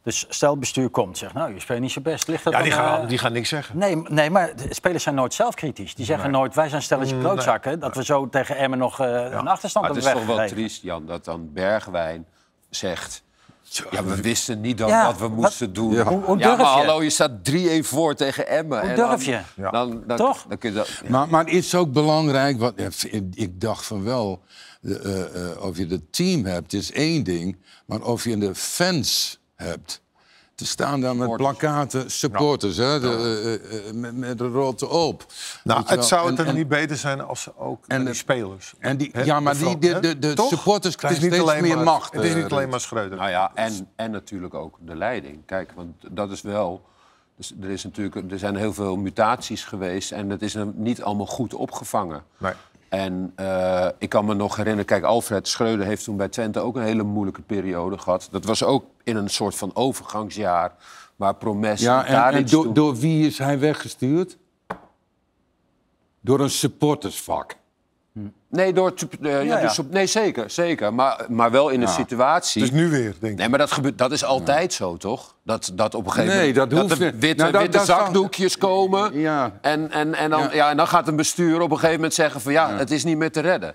[0.06, 2.28] Dus stel het bestuur komt, zegt, nou, je speelt niet zo best.
[2.28, 3.08] Ligt dat ja, die, dan, gaan, uh...
[3.08, 3.78] die gaan niks zeggen.
[3.78, 5.94] Nee, nee, maar de spelers zijn nooit zelfkritisch.
[5.94, 7.70] Die zeggen nooit, wij zijn stelletje klootzakken.
[7.70, 7.80] Nee.
[7.80, 9.32] Dat we zo tegen Emmen nog uh, ja.
[9.32, 12.26] een achterstand hebben Het is toch wel triest, Jan, dat dan Bergwijn
[12.70, 13.22] zegt...
[13.90, 15.92] Ja, we wisten niet dan wat we moesten doen.
[15.92, 18.80] Ja, hoe, hoe ja maar hallo, je staat 3-1 voor tegen Emmen.
[18.86, 19.40] Hoe durf je?
[19.56, 20.44] Dan, dan, dan, Toch?
[20.48, 22.74] Dan kun je dat, maar, maar het is ook belangrijk, wat,
[23.34, 24.42] ik dacht van wel...
[24.80, 27.56] Uh, uh, of je het team hebt, is één ding.
[27.86, 30.04] Maar of je de fans hebt...
[30.54, 35.26] Te staan daar met plakaten, supporters, hè, de, uh, met, met de rotte op.
[35.64, 38.74] Nou, het zou het er niet beter zijn als ze ook en die spelers.
[38.78, 42.12] En die, ja, maar die, de, de, de supporters krijgen steeds meer maar, macht.
[42.12, 43.18] Het is niet alleen maar Schreuder.
[43.18, 45.42] Nou ja, en, en natuurlijk ook de leiding.
[45.46, 46.84] Kijk, want dat is wel...
[47.36, 51.26] Dus er, is natuurlijk, er zijn heel veel mutaties geweest en het is niet allemaal
[51.26, 52.22] goed opgevangen.
[52.38, 52.52] Nee.
[52.96, 56.76] En uh, ik kan me nog herinneren, kijk, Alfred Schreuder heeft toen bij Twente ook
[56.76, 58.28] een hele moeilijke periode gehad.
[58.30, 60.74] Dat was ook in een soort van overgangsjaar,
[61.16, 61.80] waar Promes...
[61.80, 64.38] Ja, en, en door, door wie is hij weggestuurd?
[66.20, 67.56] Door een supportersvak.
[68.48, 70.94] Nee, door, uh, ja, ja, Dus op, nee zeker, zeker.
[70.94, 72.60] Maar, maar wel in een situatie...
[72.60, 73.38] Dus nu weer, denk ik.
[73.38, 75.34] Nee, maar dat, gebeurt, dat is altijd zo, toch?
[75.42, 76.70] Dat, dat op een gegeven nee, moment...
[76.70, 79.18] Dat, dat er witte, nou, dat, witte zakdoekjes komen.
[79.18, 79.52] Ja.
[79.60, 80.70] En, en, en, dan, ja.
[80.70, 82.52] en dan gaat een bestuur op een gegeven moment zeggen van...
[82.52, 83.74] ja, het is niet meer te redden.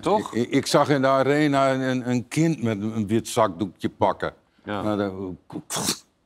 [0.00, 0.34] Toch?
[0.34, 4.32] Ik, ik, zag in de arena een, een kind met een wit zakdoekje pakken.
[4.64, 4.82] Ja.
[4.82, 5.34] Nou, de,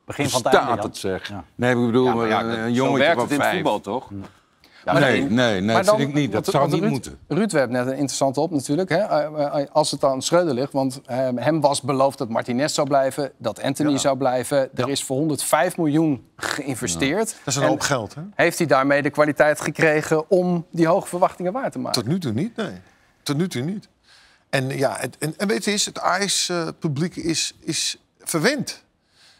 [0.04, 1.32] Begin van het einde, het zeg.
[1.54, 4.10] Nee, ik bedoel, een, een jongetje werkt het in het voetbal, toch?
[4.86, 6.32] Ja, nee, nee, nee, dat vind ik niet.
[6.32, 7.18] Dat zou niet Ruud, moeten.
[7.28, 8.88] Ruud werd net een interessante op natuurlijk.
[8.88, 8.96] Hè?
[8.98, 10.72] Eh, eh, als het aan Schreuder ligt.
[10.72, 11.00] Want
[11.34, 13.32] hem was beloofd dat Martinez zou blijven.
[13.36, 14.76] Dat Anthony zou blijven.
[14.76, 17.28] Er is voor 105 miljoen geïnvesteerd.
[17.28, 18.22] Dat is een hoop geld, hè?
[18.34, 22.02] Heeft hij daarmee de kwaliteit gekregen om die hoge verwachtingen waar te maken?
[22.02, 22.80] Tot nu toe niet, nee.
[23.22, 23.88] Tot nu toe niet.
[24.50, 28.84] En, ja, het, en, en weet je, het IJs-publiek is, is verwend.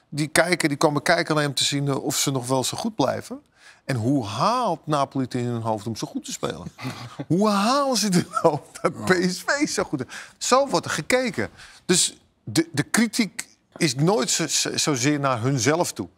[0.09, 2.95] Die kijken, die komen kijken alleen om te zien of ze nog wel zo goed
[2.95, 3.41] blijven.
[3.85, 6.67] En hoe haalt Napoli het in hun hoofd om zo goed te spelen?
[7.27, 10.15] hoe halen ze het in hun hoofd dat PSV zo goed is?
[10.39, 11.51] Zo wordt er gekeken.
[11.85, 16.09] Dus de, de kritiek is nooit zo, zozeer naar hunzelf toe.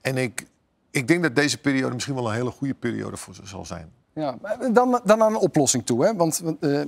[0.00, 0.46] En ik,
[0.90, 3.92] ik denk dat deze periode misschien wel een hele goede periode voor ze zal zijn.
[4.14, 4.36] Ja,
[4.72, 6.04] dan, dan naar een oplossing toe.
[6.04, 6.14] Hè?
[6.14, 6.82] Want uh,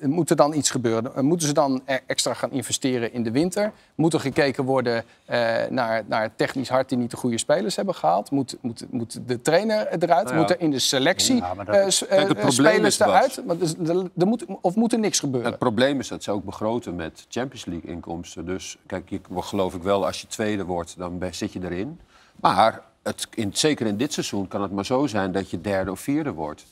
[0.00, 1.24] moet er dan iets gebeuren?
[1.24, 3.72] Moeten ze dan extra gaan investeren in de winter?
[3.94, 5.36] Moet er gekeken worden uh,
[5.70, 8.30] naar, naar technisch hart die niet de goede spelers hebben gehaald?
[8.30, 10.24] Moet, moet, moet de trainer eruit?
[10.24, 10.40] Nou ja.
[10.40, 13.42] Moet er in de selectie ja, dat, uh, spelers eruit?
[13.58, 13.74] Dus,
[14.16, 15.50] er moet, of moet er niks gebeuren?
[15.50, 18.46] Het probleem is dat ze ook begroten met Champions League inkomsten.
[18.46, 22.00] Dus kijk, je, geloof ik wel, als je tweede wordt, dan zit je erin.
[22.40, 25.90] Maar het, in, zeker in dit seizoen kan het maar zo zijn dat je derde
[25.90, 26.64] of vierde wordt.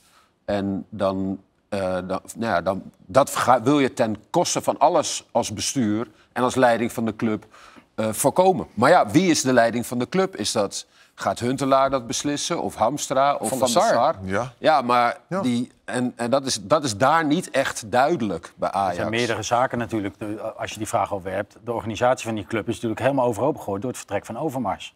[0.45, 5.53] En dan, uh, dan, nou ja, dan dat wil je ten koste van alles als
[5.53, 7.47] bestuur en als leiding van de club.
[7.95, 8.67] eh, voorkomen.
[8.75, 10.37] Maar ja, wie is de leiding van de club?
[10.37, 12.63] Is dat, gaat Huntelaar dat beslissen?
[12.63, 13.35] Of Hamstra?
[13.35, 14.17] Of Van, Van der Sar.
[14.23, 14.53] Ja.
[14.59, 15.41] Ja, maar Ja.
[15.41, 18.97] Die, en, en dat, is, dat is daar niet echt duidelijk bij Er Ajax.
[18.97, 20.15] zijn meerdere zaken natuurlijk,
[20.57, 21.57] als je die vraag over hebt.
[21.65, 24.95] De organisatie van die club is natuurlijk helemaal overhoop gegooid door het vertrek van Overmars.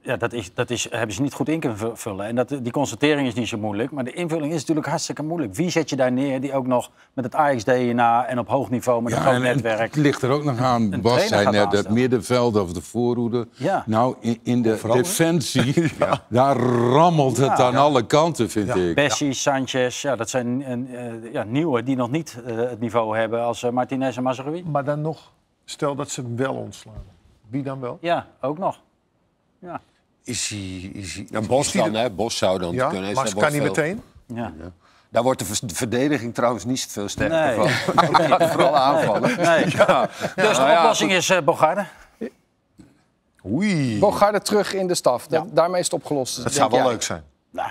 [0.00, 2.26] Ja, dat, is, dat is, hebben ze niet goed in kunnen vu- vullen.
[2.26, 3.90] En dat, die constatering is niet zo moeilijk.
[3.90, 5.54] Maar de invulling is natuurlijk hartstikke moeilijk.
[5.54, 9.02] Wie zet je daar neer die ook nog met het Ajax-DNA en op hoog niveau
[9.02, 9.94] met een Ja, groot en netwerk...
[9.94, 10.92] het ligt er ook nog aan.
[10.92, 13.48] Een Bas zei net, het middenveld of de voorhoede.
[13.50, 13.82] Ja.
[13.86, 15.92] Nou, in, in de defensie,
[16.28, 17.64] daar rammelt het Ja.
[17.64, 18.94] aan alle kanten, vind ik.
[18.94, 23.42] Bessie, Sanchez, ja, dat zijn eh, ja, nieuwe die nog niet eh, het niveau hebben
[23.42, 24.64] als eh, Martinez en Mazraoui.
[24.64, 25.32] Maar dan nog,
[25.64, 27.02] stel dat ze hem wel ontslaan.
[27.48, 27.98] Wie dan wel?
[28.00, 28.80] Ja, ook nog.
[29.64, 29.80] Ja.
[30.24, 30.90] Is hij...
[30.92, 32.10] Is hij Ja, Bos de- hè?
[32.10, 33.14] Bos zou dan Ja, kunnen.
[33.14, 34.02] maar kan niet veel- meteen.
[34.26, 34.52] Ja.
[35.10, 37.54] Daar wordt de verdediging trouwens niet veel sterker Nee.
[37.54, 37.68] van.
[38.50, 39.36] Vooral aanvallen.
[39.36, 39.70] Nee.
[39.76, 40.06] Ja.
[40.06, 41.84] Dus de Nou ja, oplossing is eh Bogarde.
[43.46, 43.98] Oei.
[43.98, 45.26] Bogarde terug in de staf.
[45.26, 46.42] Da- Daarmee is het opgelost.
[46.42, 46.88] Dat zou wel jij.
[46.88, 47.22] leuk zijn.
[47.50, 47.68] Nou,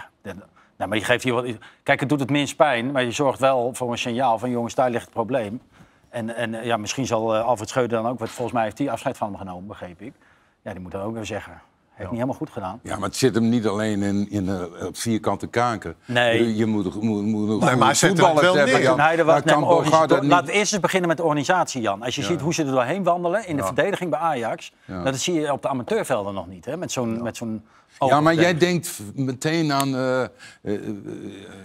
[0.78, 1.46] nou, maar je geeft hier wat.
[1.84, 4.76] Kijk, het doet het minst pijn, maar je zorgt wel voor een signaal van jongens,
[4.76, 5.62] daar ligt het probleem.
[6.10, 8.78] En, en eh, ja, misschien zal eh, Alfred Schreuder dan ook, want volgens mij heeft
[8.78, 10.14] hij afscheid van hem genomen, begreep ik.
[10.62, 11.62] Ja, die moet dan ook weer zeggen.
[12.04, 12.80] Heeft niet helemaal goed gedaan.
[12.84, 15.96] Ja, maar het zit hem niet alleen in, in eh, op vierkante kaken.
[16.06, 16.48] Nee.
[16.48, 20.30] Je, je moet, moet, moet een maar er voetballer toen hij er was, nee, niet...
[20.32, 22.04] Laat eerst eens beginnen met de organisatie, Jan.
[22.04, 24.72] Als je ziet hoe ze er doorheen wandelen in de verdediging bij Ajax,
[25.04, 26.66] dat zie je op de amateurvelden nog niet.
[26.66, 26.78] Hè?
[26.78, 27.64] Met zo'n met zo'n
[28.00, 30.24] Ja, maar jij denkt meteen aan eh
[30.62, 30.80] eh,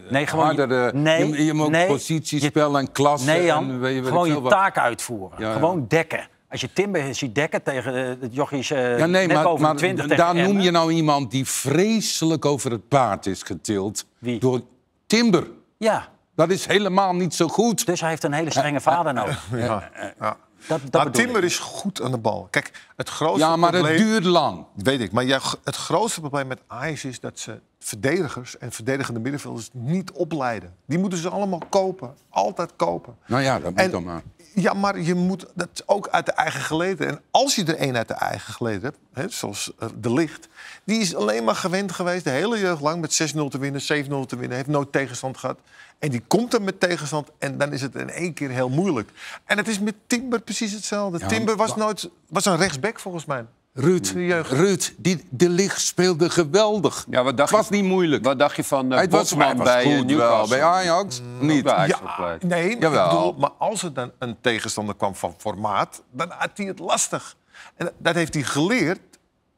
[0.09, 0.93] nee, gewoon hardere...
[0.93, 4.29] nee, je, je moet nee, positiespel en klasse Nee, en Jan, weet je, weet gewoon
[4.29, 5.41] je taak uitvoeren.
[5.41, 5.53] Ja.
[5.53, 6.29] Gewoon dekken.
[6.51, 9.63] Als je Timber ziet dekken tegen eh, het jochies eh Ja, nee, net maar, boven
[9.63, 13.43] maar de 20 daar tegen noem je nou iemand die vreselijk over het paard is
[13.43, 14.07] getild.
[14.19, 14.41] Wie?
[14.41, 14.61] Door
[15.07, 15.47] Timber.
[15.77, 17.87] Ja, Dat is helemaal niet zo goed.
[17.87, 19.47] dus hij heeft een hele strenge vader nodig.
[19.57, 19.91] Ja.
[20.21, 20.37] Ja.
[20.67, 21.45] Dat, dat Maar Timber ik.
[21.49, 22.49] is goed aan de bal.
[22.51, 24.07] Kijk, het grootste Ja, maar het probleem...
[24.07, 24.65] duurt lang.
[24.75, 25.13] Weet ik.
[25.13, 30.13] Maar ja, het grootste probleem met Ajax is dat ze verdedigers en verdedigende middenvelders niet
[30.13, 30.75] opleiden.
[30.87, 32.15] Die moeten ze allemaal kopen.
[32.31, 33.17] Altijd kopen.
[33.27, 34.23] Nou ja, dat moet En- dan maar.
[34.61, 37.09] Ja, maar je moet dat ook uit de eigen geleden.
[37.09, 40.49] En als je er één uit de eigen geleden hebt, hè, zoals eh, De Licht...
[40.85, 43.85] die is alleen maar gewend geweest de hele jeugd lang met 6-0 te winnen, 7-0
[44.27, 44.57] te winnen.
[44.57, 45.59] Heeft nooit tegenstand gehad.
[45.99, 49.11] En die komt er met tegenstand en dan is het in één keer heel moeilijk.
[49.45, 51.19] En het is met Timber precies hetzelfde.
[51.19, 53.45] Ja, Timber was nooit was een rechtsback volgens mij.
[53.81, 54.51] Ruud, jeugd.
[54.51, 57.07] Ruud die, de licht speelde geweldig.
[57.11, 58.25] Ja, wat dacht het was je- niet moeilijk.
[58.25, 60.07] Wat dacht je van uh, het was, hij was bij eh, goed.
[60.07, 60.57] Newcastle?
[60.57, 61.65] Bij Ajax niet.
[61.65, 66.03] bij Ajax Ja, nee, ik bedoel, maar als er dan een tegenstander kwam van formaat,
[66.11, 67.37] dan had hij het lastig.
[67.77, 69.01] En dat- dat heeft hij geleerd,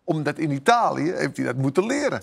[0.05, 2.23] omdat in Italië heeft hij dat moeten leren.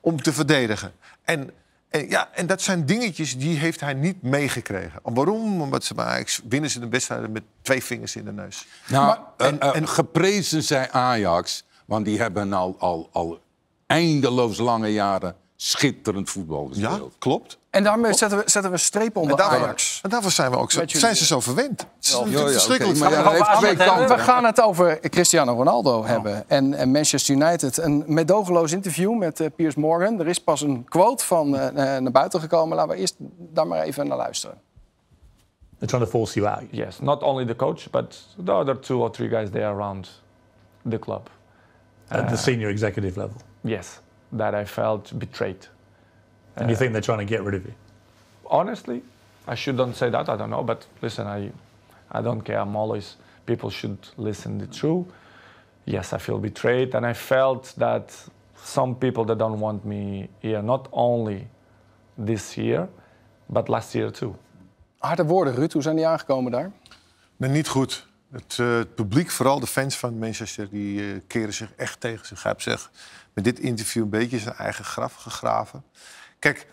[0.00, 0.92] Om te verdedigen.
[1.24, 1.50] En,
[1.92, 5.00] en, ja, en dat zijn dingetjes die heeft hij niet meegekregen.
[5.02, 5.60] Waarom?
[5.62, 8.66] Omdat ze bij Ajax winnen ze de wedstrijden met twee vingers in de neus.
[8.88, 13.40] Nou, Maar- eh, en- eh, en- geprezen zij Ajax, want die hebben al, al, al
[13.86, 17.14] eindeloos lange jaren schitterend voetbal Ja, gespeeld.
[17.18, 17.58] klopt.
[17.72, 20.00] En daarmee zetten we, zetten we streep onder En daarvoor, Ajax.
[20.02, 21.86] en daarvoor zijn we ook zo, zijn ze zo verwend.
[21.98, 24.18] Ja, maar we hebben?
[24.18, 27.76] gaan het over Cristiano Ronaldo hebben en, en Manchester United.
[27.76, 30.20] Een medogeloos interview met eh, Piers Morgan.
[30.20, 32.76] Er is pas een quote van eh, eh, naar buiten gekomen.
[32.76, 34.60] Laten we eerst daar maar even naar luisteren.
[35.78, 36.64] They're trying to force you out.
[36.70, 40.22] Yes, not only the coach, but the other two or three guys there around
[40.88, 41.30] the club.
[42.08, 43.36] At the senior executive level.
[43.60, 44.00] Yes,
[44.36, 45.68] that I felt betrayed.
[46.56, 47.74] And you think they're trying to get rid of you?
[48.44, 49.02] Honestly,
[49.46, 50.28] I shouldn't say that.
[50.28, 51.50] I don't know, but listen, I,
[52.10, 52.58] I don't care.
[52.60, 55.06] I'm always people should listen the truth.
[55.84, 58.28] Yes, I feel betrayed, and I felt that
[58.64, 61.48] some people that don't want me here, not only
[62.24, 62.88] this year,
[63.46, 64.34] but last year too.
[64.98, 65.72] Harde woorden, Ruud.
[65.72, 66.70] Hoe zijn die aangekomen daar?
[67.36, 68.06] Nee, niet goed.
[68.30, 72.26] Het, eh, het publiek, vooral de fans van Manchester, die eh, keren zich echt tegen
[72.26, 72.42] zich.
[72.42, 72.90] Hij heeft zich
[73.32, 75.84] met dit interview een beetje zijn eigen graf gegraven.
[76.42, 76.66] Kijk,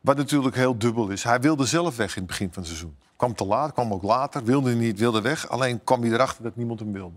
[0.00, 1.22] wat natuurlijk heel dubbel is.
[1.22, 2.96] Hij wilde zelf weg in het begin van het seizoen.
[3.16, 5.48] Kwam te laat, kwam ook later, wilde niet, wilde weg.
[5.48, 7.14] Alleen kwam hij erachter dat niemand hem wilde.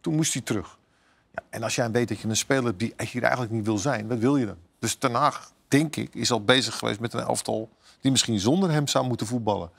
[0.00, 0.78] Toen moest hij terug.
[1.30, 3.78] Ja, en als jij weet dat je een speler hebt die hier eigenlijk niet wil
[3.78, 4.56] zijn, wat wil je dan?
[4.78, 5.32] Dus Ten
[5.68, 7.68] denk ik, is al bezig geweest met een elftal
[8.00, 9.70] die misschien zonder hem zou moeten voetballen.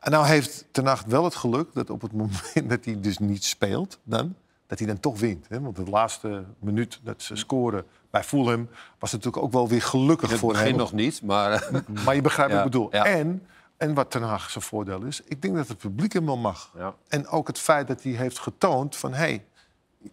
[0.00, 3.44] En nou heeft Ten wel het geluk dat op het moment dat hij dus niet
[3.44, 4.34] speelt, dan,
[4.68, 5.46] dat hij dan toch wint.
[5.48, 5.60] Hè?
[5.60, 10.26] Want de laatste minuut dat ze scoren bij Fulham was natuurlijk ook wel weer gelukkig
[10.26, 10.76] In het voor begin hem.
[10.76, 11.68] nog niet, maar...
[12.04, 12.92] Maar je begrijpt wat ik bedoel.
[12.92, 16.36] En, en wat Ten Hag zijn voordeel is, ik denk dat het publiek hem wel
[16.36, 16.72] mag.
[17.08, 19.12] En ook het feit dat hij heeft getoond van...
[19.12, 19.44] hé, hey,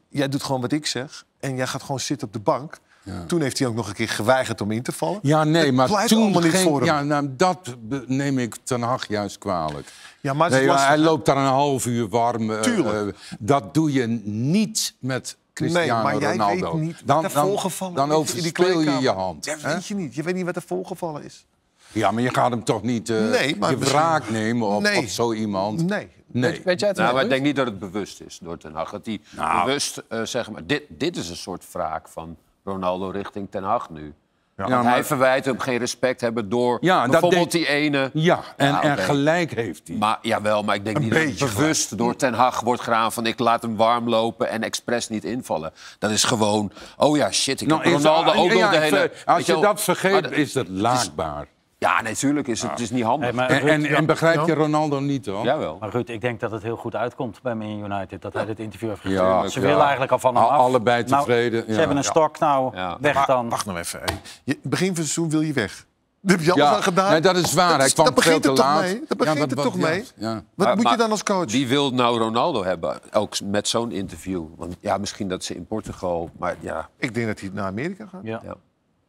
[0.08, 2.80] jij doet gewoon wat ik zeg en jij gaat gewoon zitten op de bank.
[3.28, 5.20] Toen heeft hij ook nog een keer geweigerd om in te vallen.
[5.22, 6.84] Ja, nee, maar toen niet hem.
[6.84, 7.76] ja, nou, dat
[8.08, 9.88] neem ik Ten Hag juist kwalijk.
[10.22, 12.52] Ja, maar Nee, hij loopt daar een half uur warm.
[12.52, 13.08] eh, Tuurlijk.
[13.16, 16.72] eh, dat doe je niet met Cristiano nee, maar jij Ronaldo.
[16.78, 19.46] weet niet dan, wat er dan, voorgevallen dan overspeel je je hand.
[19.46, 19.74] Dat hè?
[19.74, 20.16] weet je niet.
[20.16, 21.46] Je weet niet wat er voorgevallen is.
[21.92, 24.82] Ja, maar je gaat hem toch niet eh, Nee, maar je misschien- wraak nemen op,
[24.82, 24.98] Nee.
[24.98, 25.88] op zo iemand?
[25.88, 26.08] Nee.
[26.28, 26.62] Nee.
[26.64, 28.92] Weet jij het Nou, maar ik denk niet dat het bewust is door Ten Hag.
[28.92, 29.66] Dat hij Nou.
[29.66, 30.66] bewust, eh zeg maar...
[30.66, 34.14] Dit, dit is een soort wraak van Ronaldo richting Ten Hag nu.
[34.58, 38.10] Ja, maar- hij verwijt hem geen respect hebben door Ja, bijvoorbeeld denk- die ene...
[38.14, 39.02] Ja, en, Ja, en oké.
[39.02, 39.98] gelijk heeft hij.
[39.98, 43.12] Maar, jawel, maar ik denk Een niet dat het bewust door Ten Hag wordt gedaan...
[43.12, 45.72] van ik laat hem warm lopen en expres niet invallen.
[46.00, 49.12] Dat is gewoon, oh ja, shit, ik Nou, heb Ronaldo ook ja, nog de hele...
[49.26, 51.48] Als je wel, dat vergeet, is dat laakbaar.
[51.78, 53.28] Ja, natuurlijk is het, het is niet handig.
[53.28, 55.44] Hey, maar, En, Ruud, en, en begrijp je Ronaldo niet, hoor?
[55.44, 55.78] Jawel.
[55.80, 58.22] maar Ruud, ik denk dat het heel goed uitkomt bij Man United.
[58.22, 59.24] Dat hij dit interview heeft gegeven.
[59.26, 59.66] Ja, Ze ja.
[59.66, 60.50] willen eigenlijk al van hem af.
[60.60, 62.98] allebei Nou, tevreden, ze hebben een stok, nou, Ja.
[63.00, 63.50] weg Maar dan.
[63.50, 64.02] wacht nou even.
[64.44, 65.86] Je, begin van het seizoen wil je weg.
[66.22, 67.12] Dat heb je alles Ja, aan gedaan.
[67.12, 67.70] nee, dat is waar.
[67.70, 68.82] Dat Hij kwam begint veel te het toch laat.
[68.82, 68.94] mee?
[69.10, 70.06] Ja, begint wat- toch ja, mee?
[70.16, 70.34] ja.
[70.56, 71.52] Wat Maar- moet je dan als coach?
[71.52, 73.00] Wie wil nou Ronaldo hebben?
[73.14, 74.44] Ook met zo'n interview.
[74.58, 76.30] Want ja, misschien dat ze in Portugal...
[76.40, 78.22] Maar ja, Ik denk dat hij naar Amerika gaat.
[78.24, 78.42] Ja.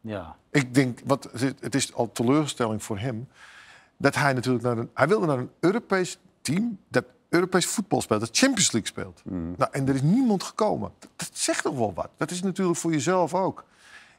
[0.07, 0.35] Ja.
[0.51, 3.27] Ik denk, wat, het is al teleurstelling voor hem...
[3.97, 4.89] dat hij natuurlijk naar een...
[4.93, 6.77] Hij wilde naar een Europees team...
[6.89, 9.21] dat Europees voetbal speelt, dat Champions League speelt.
[9.57, 10.91] Nou, en er is niemand gekomen.
[10.99, 12.09] Dat, dat zegt toch wel wat?
[12.17, 13.63] Dat is natuurlijk voor jezelf ook.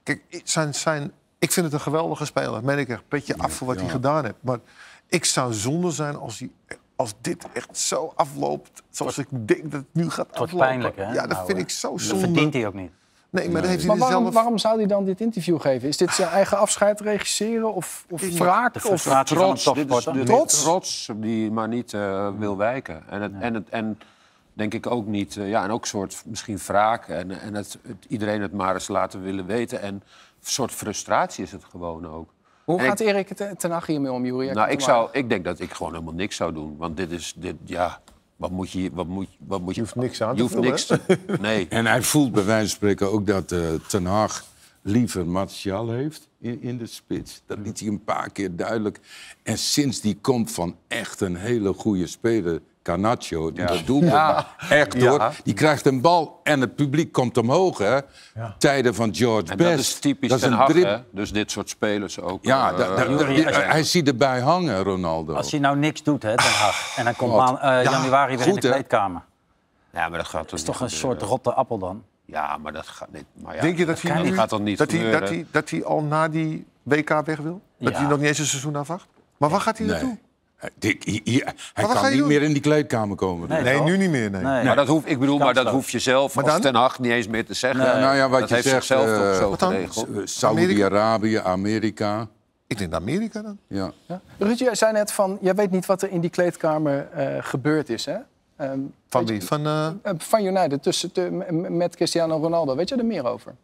[0.02, 2.64] Kijk, ik- zijn, zijn, ik vind het een geweldige speler.
[2.64, 4.36] Meen ik echt, petje af voor wat hij gedaan heeft.
[4.40, 4.58] Maar
[5.06, 6.50] ik zou zonde zijn als, hij,
[6.96, 8.82] als dit echt zo afloopt...
[8.90, 10.66] zoals ik denk dat het nu gaat Het wordt aflopen.
[10.68, 11.12] pijnlijk, hè?
[11.12, 12.24] Ja, dat Nou, vind ik zo Dat zonde.
[12.24, 12.90] verdient hij ook niet.
[13.30, 14.34] Nee, maar dat heeft hij Maar er waarom, zelf...
[14.34, 15.88] waarom zou hij dan dit interview geven?
[15.88, 18.72] Is dit zijn eigen afscheid regisseren of, of Ik- wraak?
[18.72, 20.20] De Of, frustratie van Trots, dit is topsporter.
[20.24, 20.62] de Trots?
[20.62, 23.02] trots die maar niet eh, wil wijken.
[23.08, 23.98] En, het, en, het, en
[24.52, 27.08] denk ik ook niet, eh, ja, en ook een soort misschien wraak.
[27.08, 29.80] En, en het, het- iedereen het maar eens laten willen weten.
[29.80, 30.02] En een
[30.40, 32.28] soort frustratie is het gewoon ook.
[32.64, 34.50] Hoe En gaat ik- Erik ten ten Hag hiermee om, Jury?
[34.50, 36.76] Nou, ik, zou, ik denk dat ik gewoon helemaal niks zou doen.
[36.78, 38.00] Want dit is, dit, ja,
[38.38, 39.80] wat moet je, wat moet, wat moet je...
[39.80, 41.66] Je hoeft niks aan Je te hoeft vullen, niks te- Nee.
[41.68, 44.44] En hij voelt bij wijze van spreken ook dat eh Ten Hag
[44.82, 47.42] liever Martial heeft in, in de spits.
[47.46, 49.00] Dat liet hij een paar keer duidelijk.
[49.42, 54.02] En sinds die komt van echt een hele goede speler, Garnacho, die dat doet
[54.68, 55.08] echt Ja.
[55.10, 55.32] hoor.
[55.44, 57.98] Die krijgt een bal en het publiek komt omhoog, hè.
[58.58, 59.70] Tijden van George En Best.
[59.70, 60.96] dat is typisch Dat is een Hag, drib- hè?
[61.12, 62.44] Dus dit soort spelers ook.
[62.44, 65.34] Ja, eh, da- da- die- hij ziet erbij hangen, Ronaldo.
[65.34, 68.46] Als hij nou niks doet, hè, Den Haag, en dan komt maan- eh, januari weer
[68.46, 69.22] in de kleedkamer.
[69.92, 72.02] ja, maar dat gaat Dat is toch een soort rotte appel dan?
[72.24, 73.24] Ja, maar dat gaat niet.
[73.42, 75.70] Maar ja, Denk je dat hij nu, gaat dan niet dat hij, dat, hij, dat
[75.70, 77.60] hij al na die WK weg wil?
[77.78, 77.98] Dat Ja.
[77.98, 79.06] hij nog niet eens een seizoen afwacht?
[79.36, 80.08] Maar waar gaat hij naartoe?
[80.08, 80.20] Nee.
[80.78, 80.98] Die-
[81.74, 82.28] hij- kan niet doen?
[82.28, 83.48] meer in die kleedkamer komen.
[83.48, 83.80] Nee.
[83.80, 84.30] Nu niet meer.
[84.30, 84.42] Nee.
[84.42, 84.64] Nee.
[84.64, 86.60] Maar dat hoef, ik bedoel, maar dat hoef je zelf Maar als?
[86.60, 87.80] Ten Hag niet eens meer te zeggen.
[87.80, 88.00] Nee.
[88.02, 89.70] Nou ja, wat dat je heeft zegt, zichzelf eh, toch zo wat dan?
[89.72, 90.08] geregeld.
[90.16, 92.28] Eh, Saudi-Arabië, Amerika.
[92.66, 93.58] Ik denk Amerika dan.
[93.66, 93.92] Ja.
[94.06, 94.20] Ja.
[94.38, 97.88] Ruud, jij zei net van, jij weet niet wat er in die kleedkamer eh, gebeurd
[97.88, 98.16] is, hè?
[98.56, 99.42] Ehm, Van je- wie?
[99.44, 101.10] Van, eh, eh, Van United, tussen,
[101.76, 102.76] met Cristiano Ronaldo.
[102.76, 103.54] Weet je er meer over?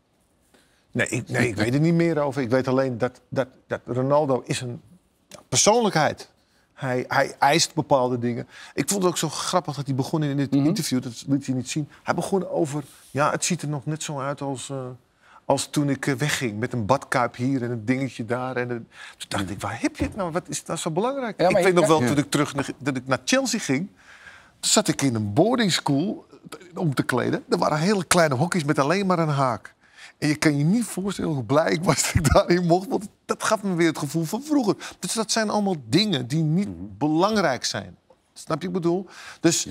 [0.92, 2.42] Nee, ik, nee, ik weet er niet meer over.
[2.42, 4.80] Ik weet alleen dat, dat, dat Ronaldo is een
[5.28, 6.30] ja, persoonlijkheid.
[6.74, 8.48] Hij, hij eist bepaalde dingen.
[8.74, 11.02] Ik vond het ook zo grappig dat hij begon in dit interview.
[11.02, 11.88] Dat liet hij niet zien.
[12.02, 12.84] Hij begon over...
[13.10, 14.86] Ja, het ziet er nog net zo uit als, eh,
[15.44, 16.58] als toen ik eh, wegging.
[16.58, 18.56] Met een badkuip hier en een dingetje daar.
[18.56, 18.88] En een...
[19.16, 20.32] Toen dacht ik, waar heb je het nou?
[20.32, 21.40] Wat is dat zo belangrijk?
[21.40, 23.88] Ja, ik weet nog wel, toen ik terug naar, dat ik naar Chelsea ging...
[24.60, 27.44] Toen zat ik in een boarding school eh, om te kleden.
[27.48, 29.74] Er waren hele kleine hokjes met alleen maar een haak.
[30.18, 32.88] En je kan je niet voorstellen hoe blij ik was dat ik daarin mocht.
[32.88, 34.76] Want dat gaf me weer het gevoel van vroeger.
[34.98, 37.96] Dus dat zijn allemaal dingen die niet belangrijk zijn.
[38.32, 39.06] Snap je wat ik bedoel?
[39.40, 39.66] Dus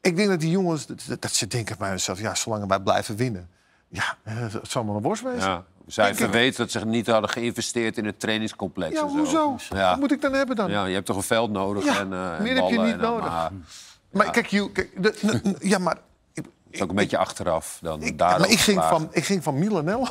[0.00, 2.20] ik denk dat die jongens, dat, dat ze denken bij zichzelf...
[2.20, 3.48] ja, zolang wij blijven winnen.
[3.88, 5.38] Ja, eh, het zal maar een worst wezen.
[5.38, 5.64] Ja.
[5.86, 8.94] Zij verweten dat ze niet hadden geïnvesteerd in het trainingscomplex.
[8.94, 9.16] Ja, en zo.
[9.16, 9.56] hoezo?
[9.76, 9.90] Ja.
[9.90, 10.70] Wat moet ik dan hebben dan?
[10.70, 12.84] ja, je hebt toch een veld nodig Ja, en, eh, en meer heb je ballen
[12.84, 13.28] niet en, nodig.
[13.30, 13.52] Maar
[14.10, 15.96] Maar kijk, kijk de- ja, maar...
[16.76, 19.58] Is ook een beetje achteraf dan Ik, daarover maar ik ging, van, ik ging van
[19.58, 20.06] Milanello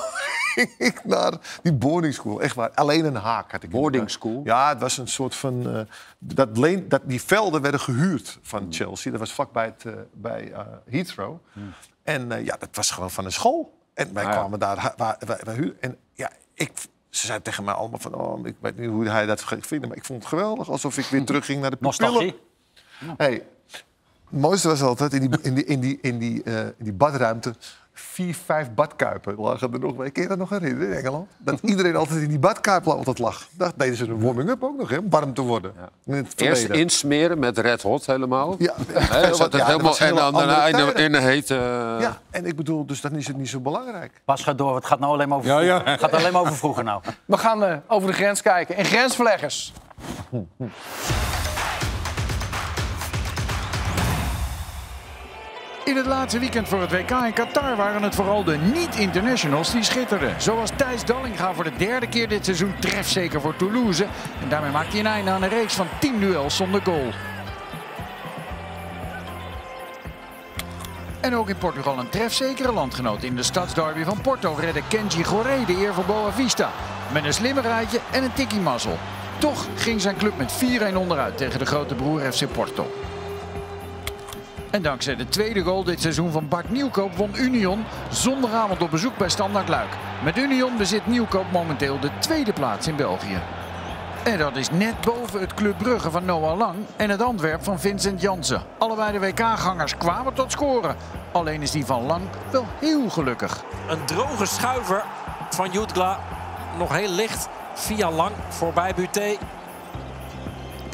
[0.78, 2.42] ik naar die boarding school.
[2.42, 2.72] Echt waar.
[2.72, 3.70] Alleen een haak had ik.
[3.70, 4.42] Boarding school?
[4.44, 5.70] Ja, het was een soort van...
[5.76, 5.82] eh,
[6.20, 8.40] dat leen, dat, die velden werden gehuurd Hmm.
[8.42, 9.12] van Chelsea.
[9.12, 11.38] Dat was vlakbij het, eh, bij eh, Heathrow.
[11.54, 11.74] Hmm.
[12.04, 13.78] En ja, dat was gewoon van een school.
[13.94, 14.36] En wij Ah, ja.
[14.38, 14.94] kwamen daar...
[14.98, 16.72] Waar, wij, wij huur- en ja, ik...
[17.10, 18.14] Ze zeiden tegen mij allemaal van...
[18.14, 20.70] Oh, ik weet niet hoe hij dat vinden, maar ik vond het geweldig.
[20.70, 22.12] Alsof ik weer terugging naar de pupillen.
[22.12, 22.40] Nostalgie?
[23.18, 23.44] Hey,
[24.42, 27.54] mooiste was altijd in die, in die, in die, in die, eh, in die badruimte.
[27.98, 29.96] vier, vijf badkuipen lagen er nog.
[30.12, 31.30] Ken je dat nog herinneren in Engeland?
[31.38, 33.48] Dat iedereen altijd in die badkuip altijd lag.
[33.52, 35.74] Dat deden ze een warming-up ook nog, hè, om warm te worden.
[36.06, 38.56] In het Eerst insmeren met red hot helemaal.
[38.58, 41.54] Ja, Hè, dat ja, helemaal, en dan daarna andere in, de- hete...
[42.00, 44.22] Ja, en ik bedoel, dus dan is het niet zo belangrijk.
[44.26, 45.86] Pas gaat door, het gaat nou alleen maar over Ja, vroeger.
[45.86, 45.92] ja.
[45.92, 47.02] Het gaat alleen maar over vroeger nou.
[47.26, 48.76] We gaan eh, over de grens kijken.
[48.76, 49.74] En grensverleggers.
[55.86, 59.84] In het laatste weekend voor het WK in Qatar waren het vooral de niet-internationals die
[59.84, 60.42] schitterden.
[60.42, 64.04] Zoals Thijs Dallinga voor de derde keer dit seizoen trefzeker voor Toulouse.
[64.42, 67.10] En daarmee maakt hij een einde aan een reeks van 10 duels zonder goal.
[71.22, 73.24] En ook in Portugal een trefzekere landgenoot.
[73.24, 76.72] In de stadsderby van Porto redde Kenji Goré de eer voor Boa Vista.
[77.14, 78.98] Met een slimmeraadje en een tikkie mazzel.
[79.38, 80.54] Toch ging zijn club met
[80.94, 83.05] 4-1 onderuit tegen de grote broer FC Porto.
[84.72, 89.18] En dankzij de tweede goal dit seizoen van Bart Nieuwkoop won Union zondagavond op bezoek
[89.18, 89.90] bij Standard Luik.
[90.24, 93.40] Met Union bezit Nieuwkoop momenteel de tweede plaats in België.
[94.24, 97.80] En dat is net boven het Club Brugge van Noah Lang en het Antwerp van
[97.80, 98.64] Vincent Jansen.
[98.78, 100.96] Allebei de WK-gangers kwamen tot scoren.
[101.32, 103.64] Alleen is die van Lang wel heel gelukkig.
[103.90, 105.04] Een droge schuiver
[105.50, 106.20] van Jutgla.
[106.78, 107.50] Nog heel licht.
[107.74, 109.38] Via lang voorbij Buté.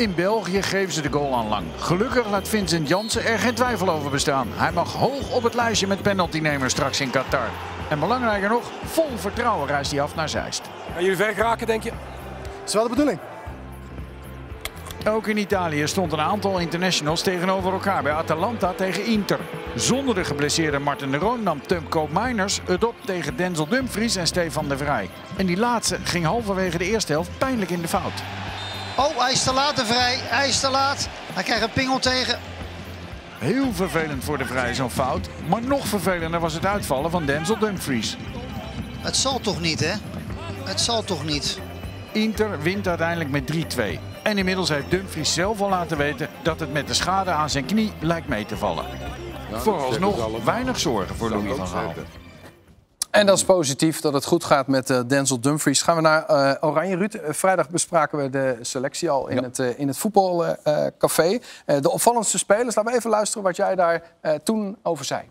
[0.01, 1.65] In België geven ze de goal aan Lang.
[1.77, 4.47] Gelukkig laat Vincent Jansen er geen twijfel over bestaan.
[4.51, 7.49] Hij mag hoog op het lijstje met penaltynemers straks in Qatar.
[7.89, 10.61] En belangrijker nog, vol vertrouwen reist hij af naar Zeist.
[10.93, 11.89] Gaan jullie ver geraken, denk je?
[11.89, 13.19] Dat is wel de bedoeling.
[15.07, 19.39] Ook in Italië stond een aantal internationals tegenover elkaar bij Atalanta tegen Inter.
[19.75, 24.27] Zonder de geblesseerde Martin de Roon nam Tim Koopmeiners het op tegen Denzel Dumfries en
[24.27, 25.09] Stefan de Vrij.
[25.35, 28.23] En die laatste ging halverwege de eerste helft pijnlijk in de fout.
[28.97, 30.17] Oh, hij is te laat de vrij.
[30.21, 31.07] Hij is te laat.
[31.33, 32.39] Hij krijgt een pingel tegen.
[33.37, 35.29] Heel vervelend voor de Vrij zo'n fout.
[35.47, 38.17] Maar nog vervelender was het uitvallen van Denzel Dumfries.
[38.99, 39.93] Het zal toch niet, hè?
[40.63, 41.59] Het zal toch niet.
[42.11, 43.99] Inter wint uiteindelijk met 3-2.
[44.23, 47.65] En inmiddels heeft Dumfries zelf al laten weten dat het met de schade aan zijn
[47.65, 48.85] knie lijkt mee te vallen.
[49.51, 51.93] Vooralsnog weinig zorgen voor Louis van Gaal.
[53.11, 55.81] En dat is positief dat het goed gaat met eh, Denzel Dumfries.
[55.81, 57.13] Gaan we naar eh, Oranje, Ruud.
[57.13, 61.39] Eh, vrijdag bespraken we de selectie al in het, eh, in het voetbalcafé.
[61.65, 62.75] Eh, de opvallendste spelers.
[62.75, 65.21] Laten we even luisteren wat jij daar eh, toen over zei.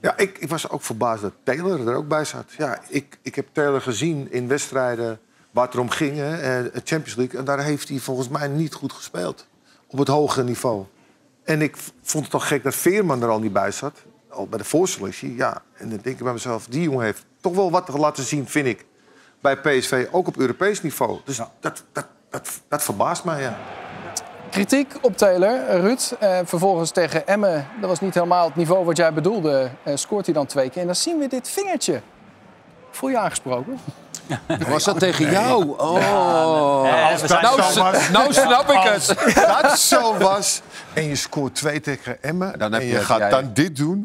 [0.00, 2.52] Ja, ik, ik was ook verbaasd dat Taylor er ook bij zat.
[2.56, 6.80] Ja, ik, ik heb Taylor gezien in wedstrijden waar het erom ging, hè, eh, de
[6.84, 7.38] Champions League.
[7.38, 9.46] En daar heeft hij volgens mij niet goed gespeeld.
[9.86, 10.84] Op het hogere niveau.
[11.44, 14.02] En ik vond het toch gek dat Veerman er al niet bij zat.
[14.30, 15.62] Al bij de voorselectie, ja.
[15.76, 18.66] En dan denk ik bij mezelf, die jongen heeft toch wel wat laten zien, vind
[18.66, 18.86] ik.
[19.40, 21.18] Bij PSV, ook op Europees niveau.
[21.24, 21.50] Dus dat,
[21.92, 23.56] dat, dat, dat verbaast mij, ja.
[24.50, 26.12] Kritiek op Taylor, Ruud.
[26.18, 29.70] Eh, vervolgens tegen Emmen, dat was niet helemaal het niveau wat jij bedoelde.
[29.82, 30.80] eh, scoort hij dan twee keer.
[30.80, 32.00] En dan zien we dit vingertje.
[32.90, 33.78] Voel je aangesproken?
[34.68, 35.78] Was dat tegen jou?
[35.78, 36.80] Oh.
[36.84, 39.08] Ja, zijn- nou, s- nou snap ik het.
[39.46, 40.60] Als dat zo was
[40.94, 42.58] en je scoort twee tegen Emmen...
[42.58, 44.04] Dan heb en je gaat jij- dan dit doen...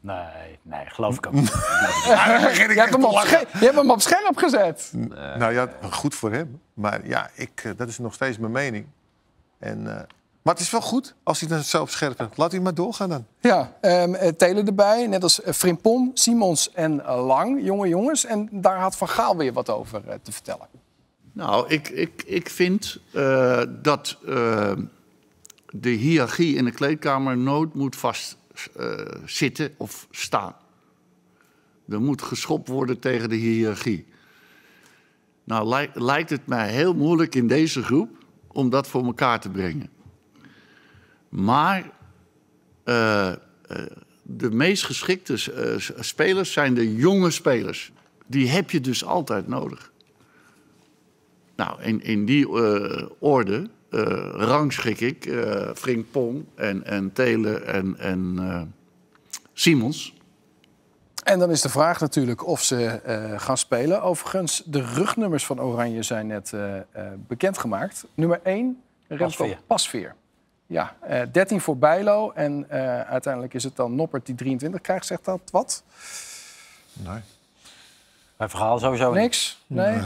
[0.00, 1.48] Nee, nee, geloof ik ook niet.
[1.52, 4.92] Je hebt, hem op sche- je hebt hem op scherp gezet.
[5.38, 6.60] Nou ja, goed voor hem.
[6.74, 8.86] Maar ja, ik, eh, dat is nog steeds mijn mening.
[9.58, 9.94] En, eh,
[10.42, 12.36] maar het is wel goed als hij dan zo op scherp heeft.
[12.36, 13.26] Laat hij maar doorgaan dan.
[13.40, 15.06] Ja, ehm eh, Taylor erbij.
[15.06, 17.64] Net als Frimpong, Simons en Lang.
[17.64, 18.24] Jonge jongens.
[18.24, 20.66] En daar had Van Gaal weer wat over te vertellen.
[21.32, 24.18] Nou, ik, ik, ik vind eh, dat
[25.72, 28.40] de hiërarchie in de kleedkamer nooit moet vastzitten
[29.24, 30.54] zitten of staan.
[31.88, 34.06] Er moet geschopt worden tegen de hiërarchie.
[35.44, 38.10] Nou, lijkt, het mij heel moeilijk in deze groep
[38.46, 39.90] om dat voor elkaar te brengen.
[41.28, 41.90] Maar
[42.84, 43.36] eh, eh,
[44.22, 47.92] de meest geschikte eh, spelers zijn de jonge spelers.
[48.26, 49.92] Die heb je dus altijd nodig.
[51.56, 54.00] Nou, in, in die eh, orde eh,
[54.36, 58.62] rangschik ik eh Frimpong en, en Telen en, en eh,
[59.52, 60.14] Simons.
[61.24, 64.02] En dan is de vraag natuurlijk of ze eh, gaan spelen.
[64.02, 66.84] Overigens, de rugnummers van Oranje zijn net eh, eh,
[67.26, 68.04] bekendgemaakt.
[68.14, 69.58] Nummer 1, Remco Pasveer.
[69.66, 70.14] Pasveer.
[70.66, 72.30] Ja, eh 13 voor Bijlo.
[72.30, 75.06] En eh, uiteindelijk is het dan Noppert die 23 krijgt.
[75.06, 75.82] Zegt dat wat?
[76.92, 77.20] Nee.
[78.36, 79.20] Bij verhaal sowieso niet.
[79.20, 79.62] Niks?
[79.66, 80.00] Nee?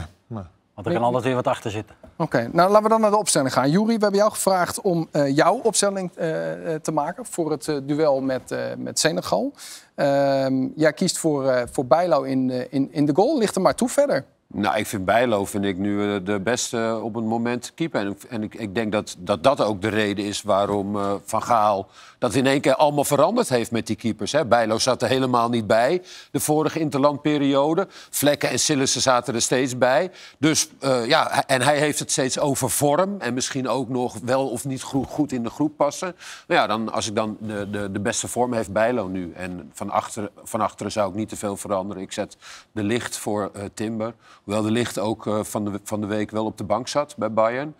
[0.77, 1.95] Want er kan altijd weer wat achter zitten.
[2.15, 3.69] Oké, nou laten we dan naar de opstelling gaan.
[3.69, 7.81] Juri, we hebben jou gevraagd om eh, jouw opstelling eh, eh, te maken voor het
[7.83, 9.53] duel met, met Senegal.
[9.95, 13.37] Ehm, jij kiest voor, voor Bijlo in, in, in de goal.
[13.37, 14.25] Ligt er maar toe verder.
[14.53, 17.99] Nou, ik vind Bijlo vind ik nu eh, de beste op het moment keeper.
[17.99, 21.43] En, en ik, ik denk dat, dat dat ook de reden is waarom eh, Van
[21.43, 24.31] Gaal dat in één keer allemaal veranderd heeft met die keepers.
[24.31, 24.45] Hè.
[24.45, 27.87] Bijlo zat er helemaal niet bij, de vorige interlandperiode.
[27.89, 30.11] Vlekken en Sillissen zaten er steeds bij.
[30.37, 33.15] Dus eh, ja, en hij heeft het steeds over vorm.
[33.19, 36.15] En misschien ook nog wel of niet goed, in de groep passen.
[36.47, 39.33] Nou ja, dan, als ik dan de, de, de beste vorm heeft Bijlo nu.
[39.33, 42.03] En van, achter, van achteren zou ik niet te veel veranderen.
[42.03, 42.37] Ik zet
[42.71, 44.13] de licht voor Timber.
[44.47, 47.15] Hoewel de licht ook eh, van, de, van de week wel op de bank zat
[47.17, 47.75] bij Bayern.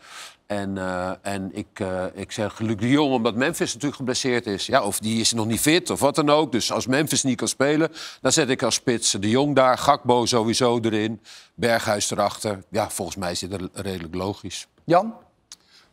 [0.45, 4.65] En, eh, en ik, eh, ik zeg Luc de Jong, omdat Memphis natuurlijk geblesseerd is.
[4.65, 6.51] Ja, of die is nog niet fit of wat dan ook.
[6.51, 7.91] Dus als Memphis niet kan spelen,
[8.21, 9.77] dan zet ik als spits de Jong daar.
[9.77, 11.21] Gakbo sowieso erin.
[11.55, 12.63] Berghuis erachter.
[12.69, 14.67] Ja, volgens mij is dit er- redelijk logisch.
[14.83, 15.13] Jan?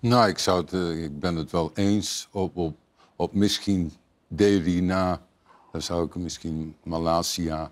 [0.01, 2.77] Nou, ik, zou het, eh, ik ben het wel eens op, op,
[3.17, 3.93] op misschien
[4.29, 5.21] Derina.
[5.73, 7.71] Dan zou ik misschien Malasia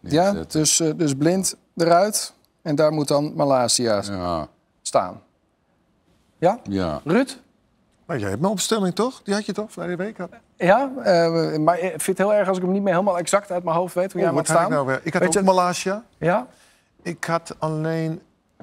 [0.00, 2.32] Ja, dus, dus blind eruit.
[2.62, 4.48] En daar moet dan Malasia Ja,
[4.82, 5.22] staan.
[6.38, 6.58] Ja?
[6.62, 7.00] ja.
[7.04, 7.38] Ruud?
[8.06, 9.22] Maar jij hebt mijn opstelling toch?
[9.22, 10.18] Die had je toch verleden week?
[10.18, 10.28] Had...
[10.56, 13.50] Ja, eh, maar ik vind het heel erg als ik hem niet meer helemaal exact
[13.50, 14.62] uit mijn hoofd weet hoe jij Oh, moet staan.
[14.64, 15.00] ik nou weer?
[15.02, 16.04] Ik had Weet ook je- Malasia.
[16.18, 16.46] Ja?
[17.02, 18.22] Ik had alleen...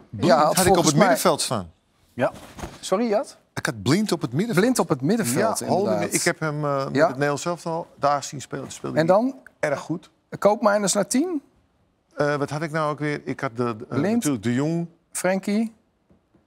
[0.10, 1.72] Blind Ja, had ik op het mij- middenveld staan.
[2.14, 2.32] Ja.
[2.80, 3.38] Sorry, Jat?
[3.54, 4.60] Ik had Blind op het middenveld.
[4.66, 6.14] Blind op het middenveld, ja, inderdaad.
[6.14, 7.02] ik heb hem eh, met Ja.
[7.06, 8.72] het Nederlands zelf al daar zien spelen.
[8.72, 9.36] Speelde En dan?
[9.60, 10.10] Erg goed.
[10.40, 11.42] Koopmijners naar 10?
[12.16, 13.22] Eh, wat had ik nou ook weer?
[13.24, 14.88] Ik had de, de, eh, natuurlijk de Jong.
[15.12, 15.74] Frenkie?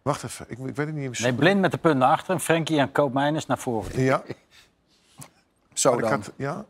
[0.02, 1.18] Wacht even, ik, ik weet het niet meer.
[1.22, 2.40] Nee, blind met de punt naar achteren.
[2.40, 4.02] Frenkie en Koopmeiners naar voren.
[4.02, 4.22] Ja.
[5.72, 6.12] Zo Maar ik dan.
[6.20, 6.64] had, ja,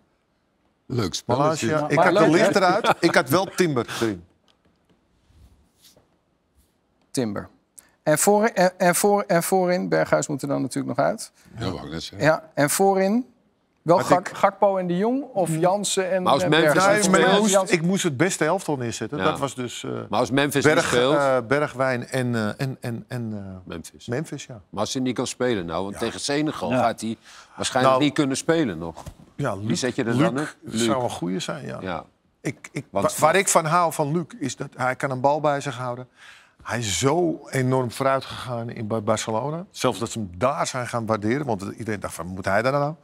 [0.86, 1.66] Leuk spelletje.
[1.88, 2.60] Ik Maar had de leuk, licht hè?
[2.60, 2.94] eruit.
[3.00, 4.24] Ik had wel Timber erin.
[7.10, 7.48] Timber.
[8.02, 11.32] En, voor, en, en, voor, en voorin, Berghuis moet er dan natuurlijk nog uit.
[11.58, 12.28] Ja, wou ik net zeggen.
[12.28, 13.33] Ja, en voorin,
[13.84, 16.74] wel Had Gak, ik- Gakpo en de Jong of Jansen en Maar als en Memphis
[16.74, 19.18] Nee, maar ik, speelt- moest, ik moest het beste elftal neerzetten.
[19.18, 19.24] Ja.
[19.24, 21.14] Dat was dus eh, Maar als Memphis niet speelt...
[21.16, 24.06] eh, Bergwijn en, eh, en, en, en eh, Memphis.
[24.06, 24.46] Memphis.
[24.46, 26.78] Ja, Maar als hij niet kan spelen nou, want tegen Senegal Ja.
[26.82, 27.16] gaat hij
[27.56, 29.02] waarschijnlijk Nou, niet kunnen spelen nog.
[29.36, 30.46] ja Luc, zet je er Luc dan in?
[30.60, 30.84] Luc.
[30.84, 31.78] zou een goede zijn, ja.
[31.80, 32.04] Ja.
[32.40, 35.20] Ik, ik, Want- wa- waar ik van hou van Luc is dat hij kan een
[35.20, 36.08] bal bij zich houden.
[36.62, 39.64] Hij is zo enorm vooruit gegaan in Barcelona.
[39.70, 41.46] Zelfs dat ze hem daar zijn gaan waarderen.
[41.46, 42.94] Want iedereen dacht van, moet hij daar nou?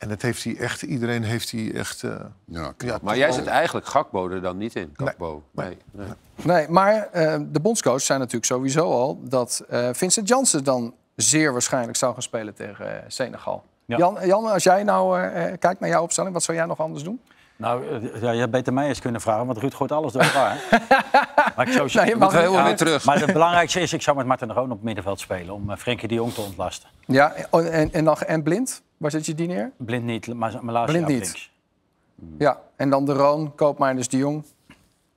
[0.00, 2.02] En dat heeft hij echt, iedereen heeft hij echt...
[2.02, 2.10] eh,
[2.44, 5.42] Ja, ja, Maar jij zit eigenlijk Gakbo er dan niet in, Gakbo.
[5.50, 5.76] Nee.
[5.90, 6.06] nee.
[6.42, 11.52] Nee, maar eh, de bondscoach zei natuurlijk sowieso al dat eh, Vincent Jansen dan zeer
[11.52, 13.64] waarschijnlijk zou gaan spelen tegen Senegal.
[13.84, 13.96] Ja.
[13.96, 17.20] Jan, Jan, als jij nou kijkt naar jouw opstelling, wat zou jij nog anders doen?
[17.56, 17.84] Nou,
[18.20, 20.58] ja, je had beter mij eens kunnen vragen, want Ruud gooit alles door elkaar.
[21.56, 23.04] maar ik zou, Nee, je mag weer terug.
[23.04, 25.54] Maar het belangrijkste is, ik zou met Martin de Roon op het middenveld spelen...
[25.54, 26.88] om Frenkie de Jong te ontlasten.
[27.06, 28.82] Ja, en, en, dan, en Blind?
[29.00, 29.72] Waar zet je die neer?
[29.76, 31.20] Blind niet, maar Malasia Blind op niet.
[31.20, 31.52] links.
[32.38, 34.44] Ja, en dan de Roon, Koopmeiners, de Jong.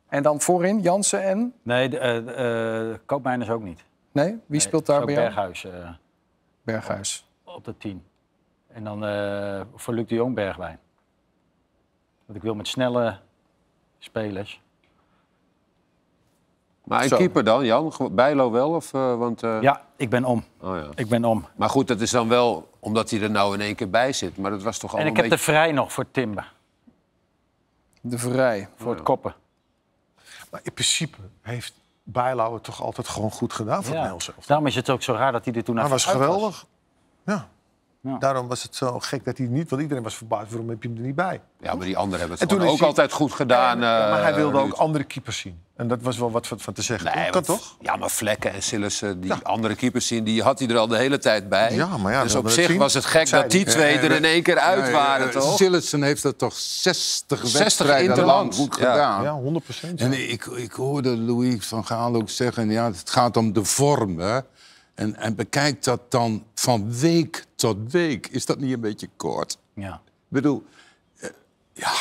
[0.07, 1.53] En dan voorin Jansen en...
[1.61, 3.83] Nee, de, eh, eh, Koopmeiners ook niet.
[4.11, 5.25] Nee, wie Nee, speelt daar bij jou?
[5.25, 5.89] Berghuis eh,
[6.61, 7.29] Berghuis.
[7.43, 8.03] op de 10.
[8.67, 8.99] En dan
[9.75, 10.79] voor Luc de Jong Bergwijn.
[12.25, 13.19] Want ik wil met snelle
[13.99, 14.61] spelers.
[16.83, 17.17] Maar een Zo.
[17.17, 17.93] keeper dan, Jan?
[18.11, 18.69] Bijlo wel?
[18.69, 20.43] Of, eh, want, eh, Ja, ik ben om.
[20.61, 20.87] Oh, ja.
[20.95, 21.45] Ik ben om.
[21.55, 24.37] Maar goed, dat is dan wel omdat hij er nou in één keer bij zit.
[24.37, 26.51] Maar dat was toch al En ik heb de vrij nog voor Timber.
[28.01, 28.69] De Vrij.
[28.75, 29.35] Voor het koppen.
[30.51, 31.73] maar in principe heeft
[32.03, 34.09] Bijlau het toch altijd gewoon goed gedaan voor het Ja.
[34.09, 34.33] Elftal.
[34.45, 36.65] Daarom is het ook zo raar dat hij er toen Hij was uit geweldig.
[37.25, 37.47] Ja.
[38.03, 38.17] Ja.
[38.17, 39.69] Daarom was het zo gek dat hij niet...
[39.69, 41.41] Want iedereen was verbaasd, waarom heb je hem er niet bij?
[41.61, 43.79] Ja, maar die anderen hebben En het toen ook hij- altijd goed gedaan.
[43.79, 45.59] Ja, maar hij eh, wilde ook andere keepers zien.
[45.75, 47.11] En dat was wel wat van, van te zeggen.
[47.15, 47.75] Nee, kan want- toch?
[47.79, 50.97] Ja, maar Vlekken en Sillissen, die andere keepers zien, die had hij er al de
[50.97, 51.73] hele tijd bij.
[51.75, 54.25] Ja, maar ja, dus op zich was het gek dat die twee Ja, er in
[54.25, 55.55] één keer uit Ja, waren, eh, toch?
[55.57, 58.91] Sillissen heeft dat toch 60, 60 wedstrijden lang goed Ja.
[58.91, 59.23] gedaan.
[59.23, 59.99] Ja, 100 procent.
[60.01, 64.19] En ik, ik hoorde Louis van Gaal ook zeggen, ja, het gaat om de vorm.
[64.19, 64.39] Hè?
[64.95, 68.27] En, en bekijk dat dan van week tot week.
[68.27, 69.57] Is dat niet een beetje kort?
[69.73, 69.93] Ja.
[70.05, 70.63] Ik bedoel,
[71.19, 71.29] eh,
[71.73, 71.91] ja,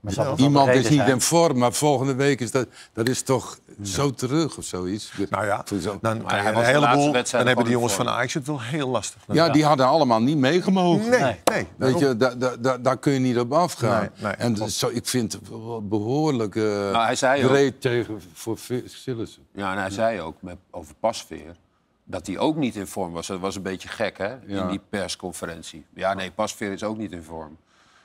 [0.00, 1.10] Maar zal dat wel iemand de is niet zijn?
[1.10, 5.12] in vorm, maar volgende week is dat, dat is toch zo terug of zoiets.
[5.30, 5.64] Nou ja,
[6.00, 7.92] dan, hij kan je was een de laatste heleboel, dan wedstrijd hebben die gewoon jongens
[7.92, 9.22] van Ajax het wel heel lastig.
[9.32, 11.10] ja, die hadden allemaal niet meegemogen.
[11.10, 11.36] Nee, Nee.
[11.44, 11.66] nee.
[11.76, 14.00] Weet je, daar da, da, daar kun je niet op afgaan.
[14.00, 14.72] Nee, nee, en klopt.
[14.72, 15.42] zo, ik vind het
[15.88, 19.42] behoorlijk eh Nou, hij zei ook- tegen voor Sillissen.
[19.54, 21.56] Ja, en hij zei ook met, over Pasveer
[22.04, 23.26] dat hij ook niet in vorm was.
[23.26, 24.62] Dat was een beetje gek, hè, Ja.
[24.62, 25.86] in die persconferentie.
[25.94, 27.56] Ja, nee, Pasveer is ook niet in vorm.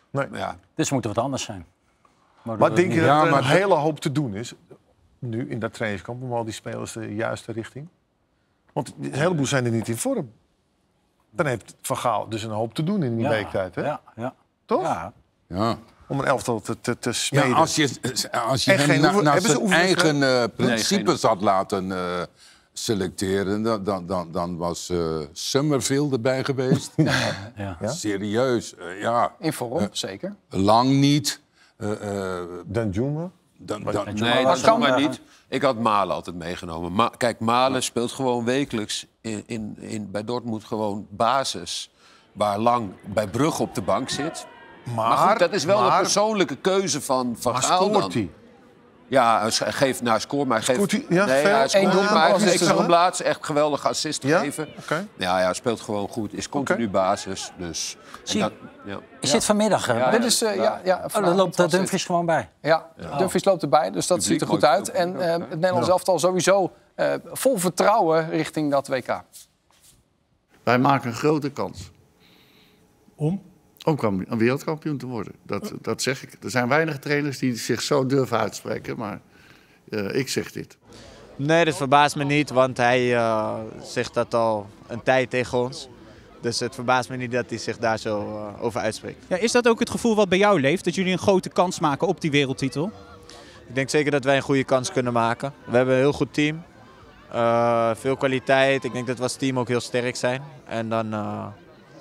[0.09, 0.27] Nee.
[0.31, 1.65] Ja, Dus moet er wat anders zijn.
[2.41, 4.53] Maar denk je Ja, dat er maar een hele hoop te doen is
[5.19, 7.87] nu in dat trainingskamp om al die spelers de juiste richting?
[8.73, 10.31] Want een heleboel zijn er niet in vorm.
[11.31, 13.81] Dan heeft Van Gaal dus een hoop te doen in die Ja, weektijd, hè?
[13.85, 14.33] Ja, ja.
[14.65, 14.81] Toch?
[14.81, 15.13] Ja.
[15.47, 15.77] Ja.
[16.07, 17.49] om een elftal te, te, te smeden.
[17.49, 17.89] Ja, als je,
[18.45, 22.21] als je En hem na- naar zijn eigen eh, Nee, principes had laten eh,
[22.83, 23.63] selecteren...
[23.63, 26.91] Dan, dan, dan, dan was eh Summerfield erbij geweest.
[27.55, 27.77] Ja.
[27.87, 29.35] Serieus, eh, ja.
[29.39, 30.35] In vorm, zeker.
[30.49, 31.41] Lang niet.
[31.77, 31.91] Eh,
[32.37, 33.29] eh, Dan Juma.
[33.57, 35.21] dan, dan, Nee, dat kan- maar niet.
[35.47, 36.93] Ik had Malen altijd meegenomen.
[36.93, 41.91] Ma kijk, Malen speelt gewoon wekelijks in, in, in, bij Dortmund gewoon basis.
[42.33, 44.45] Waar Lang bij Brugge op de bank zit.
[44.95, 47.95] Maar, goed, dat is wel maar- een persoonlijke keuze van Van Maar Gaal dan.
[47.97, 48.29] scoort hij?
[49.09, 50.91] Ja, hij geeft naar score, maar hij geeft...
[51.09, 51.55] Ja, nee, veel?
[51.55, 53.21] hij scoort, maar hij heeft geplaatst.
[53.21, 54.37] Echt geweldige assist Ja?
[54.37, 54.67] gegeven.
[54.79, 55.07] Oké.
[55.17, 56.33] Ja, ja, hij speelt gewoon goed.
[56.33, 57.51] Is continu basis.
[57.57, 58.51] Dus, en Zie- dat,
[58.85, 58.99] ja.
[59.19, 59.85] Is dit vanmiddag?
[59.85, 59.97] hè?
[59.97, 61.71] Ja, Dit is, eh, ja, ja, Oh, dan loopt dit.
[61.71, 62.49] Dumfries gewoon bij.
[62.61, 64.91] Ja, Dumfries loopt erbij, dus dat Publiek ziet er goed uit.
[64.91, 69.21] En eh, ook, het Nederlands elftal sowieso eh, vol vertrouwen richting dat WK.
[70.63, 71.91] Wij maken een grote kans
[73.15, 73.41] Om?
[73.85, 75.33] Om een wereldkampioen te worden.
[75.43, 76.37] Dat, dat zeg ik.
[76.43, 79.19] Er zijn weinig trainers die zich zo durven uitspreken, maar
[79.89, 80.77] eh, ik zeg dit.
[81.35, 85.89] Nee, dat verbaast me niet, want hij eh, zegt dat al een tijd tegen ons.
[86.41, 89.25] Dus het verbaast me niet dat hij zich daar zo eh, over uitspreekt.
[89.27, 90.83] Ja, is dat ook het gevoel wat bij jou leeft?
[90.83, 92.91] Dat jullie een grote kans maken op die wereldtitel?
[93.67, 95.53] Ik denk zeker dat wij een goede kans kunnen maken.
[95.65, 96.63] We hebben een heel goed team.
[97.31, 98.83] Eh, veel kwaliteit.
[98.83, 100.41] Ik denk dat we als team ook heel sterk zijn.
[100.65, 101.45] En dan, eh,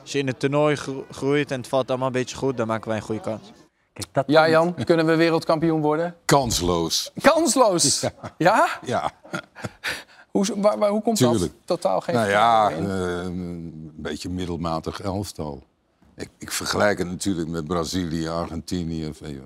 [0.08, 2.66] als je in het toernooi gro- groeit en het valt allemaal een beetje goed, dan
[2.66, 3.42] maken wij een goede kans.
[3.92, 6.16] Kijk, dat Ja, Jan, kunnen we wereldkampioen worden?
[6.24, 7.12] kansloos.
[7.22, 8.06] Kansloos!
[8.38, 8.68] Ja?
[8.84, 9.10] Ja,
[10.30, 11.40] Hoe, waar, waar- hoe komt Tuurlijk.
[11.40, 11.50] dat?
[11.64, 12.78] Totaal geen nou ja, eh,
[13.24, 15.62] een beetje middelmatig elftal.
[16.16, 19.12] Ik, ik vergelijk het natuurlijk met Brazilië, Argentinië.
[19.22, 19.38] ja.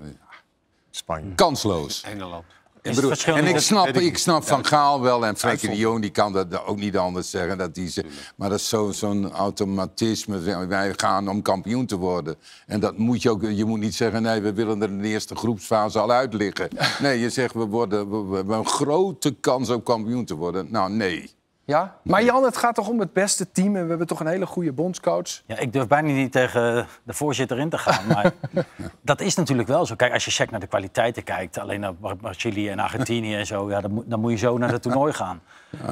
[0.91, 1.35] Spanje.
[1.35, 2.03] Kansloos.
[2.03, 2.43] Engeland.
[2.83, 6.09] Ik bedoel, en ik snap, ik snap Van Gaal wel en Frenkie de Jong die
[6.09, 7.57] kan dat ook niet anders zeggen.
[7.57, 8.05] Dat die ze,
[8.35, 10.39] maar dat is zo- zo'n automatisme.
[10.67, 12.35] Wij gaan om kampioen te worden.
[12.67, 13.41] En dat moet je ook.
[13.41, 16.67] Je moet niet zeggen, nee, we willen er in de eerste groepsfase al uit liggen.
[17.01, 20.67] Nee, je zegt, we, worden, we, we hebben een grote kans om kampioen te worden.
[20.69, 21.31] Nou, nee.
[21.65, 21.95] Ja?
[22.01, 24.45] Maar Jan, het gaat toch om het beste team en we hebben toch een hele
[24.45, 25.41] goede bondscoach.
[25.45, 28.07] Ja, ik durf bijna niet tegen de voorzitter in te gaan.
[28.07, 28.31] Maar
[29.01, 29.95] dat is natuurlijk wel zo.
[29.95, 33.69] Kijk, als je check naar de kwaliteiten kijkt, alleen naar Brazilië en Argentinië en zo,
[33.69, 35.41] ja, dan, moet, dan moet je zo naar het toernooi gaan.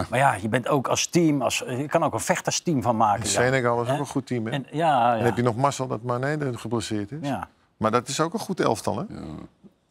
[0.09, 3.23] Maar ja, je bent ook als team, als, je kan ook een vechtersteam van maken.
[3.23, 3.29] ja.
[3.29, 4.51] Senegal is ook een goed team, hè?
[4.51, 5.23] En, ja, ja.
[5.23, 7.27] heb je nog Marcel dat Mané er geblesseerd is.
[7.27, 7.47] ja.
[7.77, 9.03] Maar dat is ook een goed elftal, hè?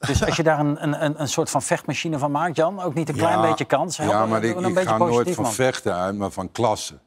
[0.07, 3.09] Dus als je daar een, een, een, soort van vechtmachine van maakt, Jan, ook niet
[3.09, 3.97] een klein Ja, beetje kans.
[3.97, 5.53] Help- Ja, maar ik, ga nooit van man.
[5.53, 6.99] vechten uit, maar van klasse.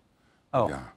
[0.52, 0.70] Oh.
[0.70, 0.93] Ja,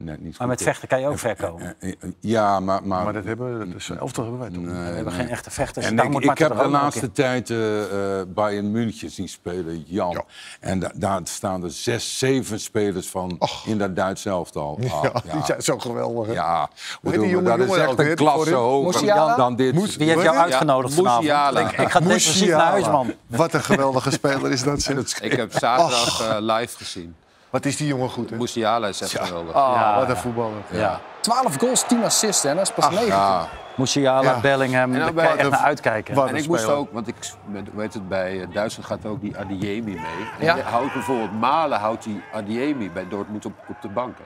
[0.00, 1.74] net niet Maar met vechten kan je ook ver komen.
[1.80, 2.80] Eh, Ja, maar...
[2.84, 4.62] maar, Maar dat hebben we, dat is een elftal hebben wij toch?
[4.62, 5.22] Nee, We hebben nee.
[5.22, 5.86] geen echte vechters.
[5.86, 9.84] En ik, moet ik Marten heb de laatste tijd eh, eh, Bayern München zien spelen,
[9.86, 10.10] Jan.
[10.10, 10.24] Ja.
[10.60, 14.78] En da- daar staan er zes, zeven spelers van in dat Duits elftal.
[14.82, 16.32] Ah, Ja, die zijn zo geweldig.
[16.34, 16.68] Ja,
[17.02, 19.36] die bedoel, dat is echt een klasse hoger Musiala?
[19.36, 19.74] dan dit.
[19.74, 21.58] Moes- Wie heeft jou Ja, uitgenodigd vanavond?
[21.58, 23.12] Ik, ik ga depressief naar huis, man.
[23.26, 24.78] Wat een geweldige speler is dat.
[25.20, 27.14] Ik heb zaterdag eh, live gezien.
[27.50, 28.36] Wat is die jongen goed, hè?
[28.36, 29.54] Musiala is echt geweldig.
[29.54, 30.62] Ah, wat een voetballer.
[30.70, 31.00] Ja.
[31.20, 33.06] 12 goals, 10 assists en dat is pas 9.
[33.06, 33.46] Ja,
[33.76, 34.40] Musiala, Ja.
[34.40, 36.28] Bellingham, En daar kan je bij- echt naar uitkijken.
[36.28, 39.36] En ik moest ook, want ik met, weet het, bij eh, Duitsland gaat ook die
[39.38, 40.28] Adiemi mee.
[40.38, 40.60] En Ja.
[40.60, 44.16] houdt bijvoorbeeld Malen houdt die Adiemi bij Dortmund op, op de bank.
[44.18, 44.24] Hè.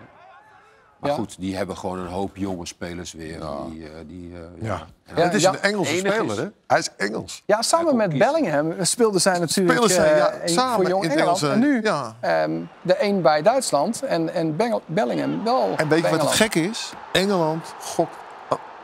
[1.05, 1.19] Maar Ja.
[1.19, 3.39] goed, die hebben gewoon een hoop jonge spelers weer.
[3.71, 4.87] Die, eh, die, eh, Ja.
[5.07, 5.15] ja.
[5.17, 5.51] Ja, het is ja.
[5.53, 6.49] een Engelse speler, is- hè?
[6.67, 7.43] Hij is Engels.
[7.47, 11.11] Ja, samen met Bellingham speelden zij natuurlijk zij, eh, ja, een- samen voor Jong in
[11.11, 11.43] Engeland.
[11.43, 12.15] Engelse, en nu ja.
[12.21, 16.31] ehm, de een bij Duitsland en, en Bengel- Bellingham wel En weet je wat het
[16.31, 16.93] gekke is?
[17.13, 18.17] Engeland gokt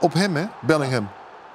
[0.00, 0.44] op hem, hè?
[0.60, 1.08] Bellingham.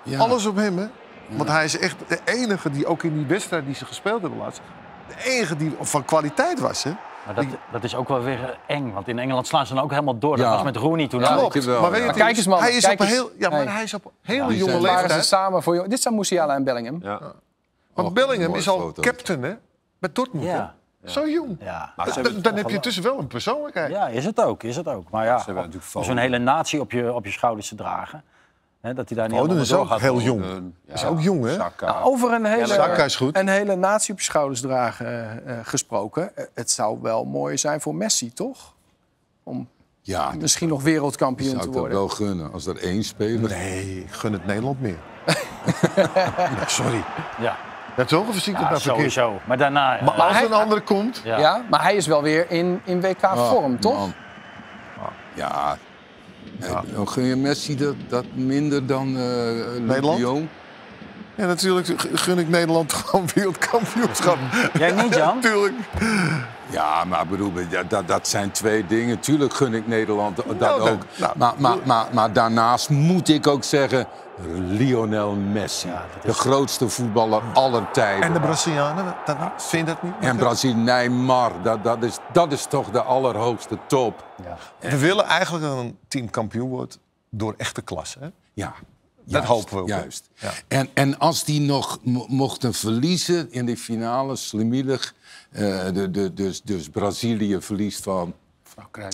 [0.04, 0.20] ja.
[0.20, 0.86] Alles op hem, hè?
[1.30, 4.40] Want hij is echt de enige die ook in die wedstrijd die ze gespeeld hebben
[4.40, 4.62] laatst...
[5.08, 6.92] de enige die van kwaliteit was, hè?
[7.26, 9.90] Maar dat, dat is ook wel weer eng, want in Engeland slaan ze dan ook
[9.90, 10.38] helemaal door.
[10.38, 10.52] Dat Ja.
[10.52, 11.52] was met Rooney toen Ja, ook.
[11.52, 11.66] klopt.
[11.66, 12.06] Wel, maar weet ja.
[12.06, 13.16] je, Maar kijk eens, man, hij is kijk op een eens.
[13.16, 15.26] heel, ja, maar hij is op hele die jonge zijn- Waren ze leeftijd.
[15.26, 15.88] samen voor Jong...
[15.90, 17.00] Dit zijn Musiala en Bellingham.
[17.04, 17.20] Ja.
[17.94, 19.06] Want Och, Bellingham mooie is al foto's.
[19.06, 19.54] captain, hè?
[20.00, 20.76] Bij Dortmund, Ja.
[21.06, 21.58] Zo jong.
[21.60, 21.94] Ja.
[21.96, 23.92] Maar ze Dan, hebben, dan heb je tussen wel een persoonlijkheid.
[23.92, 25.10] ja, is het ook, is het ook.
[25.10, 27.76] Maar ja, Ze hebben natuurlijk om zo'n hele natie op je, op je schouders te
[27.76, 28.24] dragen.
[28.86, 30.42] Hè, dat hij daar niet Foden helemaal is ook heel jong.
[30.44, 31.54] hun, ja, Is ook jong, hè?
[31.54, 31.86] Saka.
[31.86, 33.38] Nou, over een hele, Saka is goed.
[33.38, 36.36] een hele natie op je schouders dragen eh, eh, gesproken.
[36.38, 38.74] Eh, het zou wel mooi zijn voor Messi, toch?
[39.44, 39.68] Om
[40.02, 41.98] Ja, misschien nog wereldkampioen zou te ik dat worden.
[42.00, 42.54] wel gunnen.
[42.54, 43.50] Als er één speler...
[43.50, 44.98] Nee, ik gun het Nederland meer.
[45.96, 47.04] Ja, sorry.
[47.40, 47.56] Ja,
[47.96, 49.12] Dat is ook een verziekte ja naar verkeerd.
[49.12, 49.40] sowieso.
[49.48, 49.90] Maar daarna...
[50.04, 51.22] Maar ja, als hij- een andere komt...
[51.24, 51.38] ja.
[51.40, 51.66] Ja.
[51.70, 53.98] maar hij is wel weer in, in WK-vorm, Ah, toch?
[53.98, 54.14] man.
[55.34, 55.78] Ja.
[56.60, 56.84] Ja.
[56.94, 60.20] Dan gun je Messi dat, dat minder dan eh Nederland?
[60.20, 60.48] Jong?
[61.36, 64.38] Ja, natuurlijk gun ik Nederland gewoon wereldkampioenschap.
[64.78, 65.36] Jij niet, Jan?
[65.42, 65.74] Natuurlijk.
[66.70, 69.20] Ja, maar bedoel, ja, dat, dat zijn twee dingen.
[69.20, 71.02] Tuurlijk gun ik Nederland dat Nou, ook.
[71.18, 74.08] nou, maar, maar, maar, maar daarnaast moet ik ook zeggen...
[74.56, 75.90] Lionel Messi.
[76.24, 78.24] De grootste voetballer aller tijden.
[78.24, 80.14] En de Brazilianen, dat, vind je dat niet?
[80.20, 84.26] En Brazil, Neymar, dat, dat, is, dat is toch de allerhoogste top.
[84.80, 87.00] We willen eigenlijk dat een team kampioen wordt
[87.30, 88.20] door echte klasse.
[88.20, 88.28] Hè?
[88.54, 88.74] Ja.
[89.26, 89.88] Dat hopen we ook.
[89.88, 90.30] Juist.
[90.36, 90.52] Ja.
[90.68, 95.14] En, en als die nog mo- mochten verliezen in die finale, slimmelig...
[95.52, 99.14] eh, de, de, dus, dus Brazilië verliest van Frankrijk.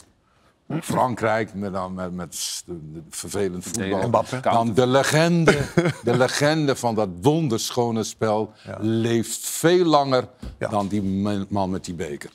[0.82, 2.64] Frankrijk, met, dan, met, met
[3.10, 4.08] vervelend voetbal.
[4.08, 4.40] Mbappé.
[4.40, 5.58] Dan de legende,
[6.04, 11.04] de legende van dat wonderschone spel leeft veel langer dan die
[11.50, 12.30] man met die beker.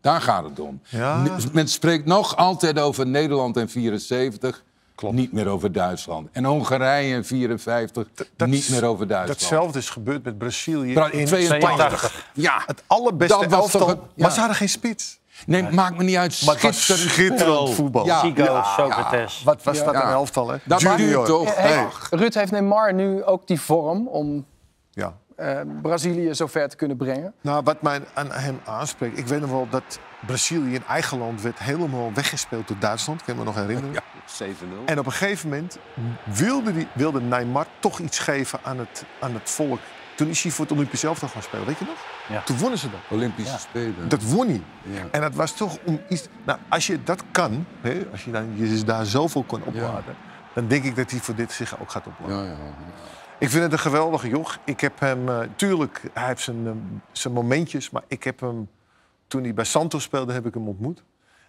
[0.00, 0.80] Daar gaat het om.
[0.88, 1.38] Ja.
[1.52, 4.64] Men spreekt nog altijd over Nederland in 74.
[5.10, 6.28] Niet meer over Duitsland.
[6.32, 8.06] En Hongarije in 54.
[8.46, 9.40] niet meer over Duitsland.
[9.40, 11.58] Datzelfde is gebeurd met Brazilië Bra- in 82.
[11.58, 12.30] 82.
[12.32, 12.62] Ja.
[12.66, 14.22] Het allerbeste Dat was elftal, toch het- ja.
[14.22, 15.18] maar ze hadden geen spits.
[15.46, 16.42] Nee, maakt me niet uit.
[16.44, 18.06] Maar het was Schitterend schitterend voetbal.
[18.06, 18.20] Ja.
[18.20, 18.64] Zico, Ja.
[18.76, 19.42] Socrates.
[19.44, 20.56] Wat was dat een elftal, hè?
[20.64, 21.26] Dat Junior.
[21.26, 21.54] toch?
[21.56, 21.86] Hey, Hey.
[22.10, 24.46] Ruud, heeft Neymar nu ook die vorm om
[24.90, 25.12] Ja.
[25.36, 27.34] Eh, Brazilië zover te kunnen brengen?
[27.40, 29.18] Nou, wat mij aan hem aanspreekt...
[29.18, 33.20] Ik weet nog wel dat Brazilië in eigen land werd helemaal weggespeeld door Duitsland.
[33.20, 33.92] Ik kan me nog herinneren.
[33.92, 34.02] Ja,
[34.42, 34.84] 7-0.
[34.84, 35.78] En op een gegeven moment
[36.24, 39.80] wilde, die, wilde Neymar toch iets geven aan het, aan het volk.
[40.16, 41.98] Toen is hij voor het Olympisch elftal gaan spelen, weet je nog?
[42.28, 42.42] Ja.
[42.42, 43.00] Toen wonnen ze dat.
[43.08, 44.08] Olympische Spelen.
[44.08, 44.62] Dat won hij.
[44.82, 45.02] Ja.
[45.10, 46.28] En dat was toch om iets...
[46.44, 50.16] Nou, als je dat kan, hè, als je dan, je daar zoveel kon opladen...
[50.54, 52.36] dan denk ik dat hij voor dit zich ook gaat opladen.
[52.36, 52.56] Ja, ja.
[53.44, 54.58] Ik vind het een geweldige joch.
[54.64, 55.28] Ik heb hem...
[55.28, 56.72] eh, tuurlijk, hij heeft zijn, eh,
[57.12, 57.90] zijn momentjes...
[57.90, 58.68] maar ik heb hem...
[59.26, 61.02] Toen hij bij Santos speelde, heb ik hem ontmoet.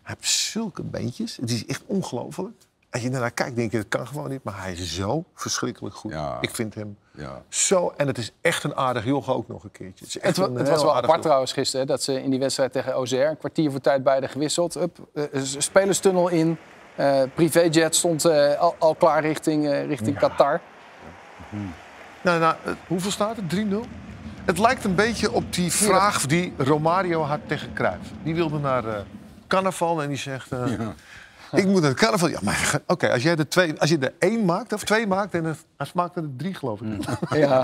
[0.04, 1.38] Hij heeft zulke beentjes.
[1.38, 2.54] Het is echt ongelooflijk.
[2.90, 4.44] Als je daarnaar kijkt, denk je, dat kan gewoon niet.
[4.44, 6.12] Maar hij is zo verschrikkelijk goed.
[6.12, 6.38] Ja.
[6.42, 7.44] Ik vind hem Ja.
[7.50, 7.94] zo...
[7.98, 10.06] En het is echt een aardig joch ook nog een keertje.
[10.06, 11.22] Het, is echt Het, een was wel apart joch.
[11.22, 14.76] trouwens gisteren dat ze in die wedstrijd tegen OZR een kwartier voor tijd beide gewisseld.
[14.76, 16.58] Up, eh, s- spelerstunnel in.
[16.96, 20.62] eh privéjet stond eh, al, al klaar richting, eh, richting Qatar.
[22.26, 23.50] Nou, nou, eh, hoeveel staat het?
[23.50, 23.86] 3-0?
[24.46, 28.12] Het lijkt een beetje op die vraag die Romario had tegen Cruijff.
[28.24, 29.00] Die wilde naar eh
[29.48, 30.52] carnaval en die zegt...
[30.52, 30.72] eh,
[31.52, 32.30] Ik moet naar het carnaval.
[32.30, 35.34] Ja, maar oké, als jij er twee, als je er één maakt of twee maakt...
[35.34, 37.06] en het, hij maakte er drie, geloof ik.
[37.30, 37.64] Ja.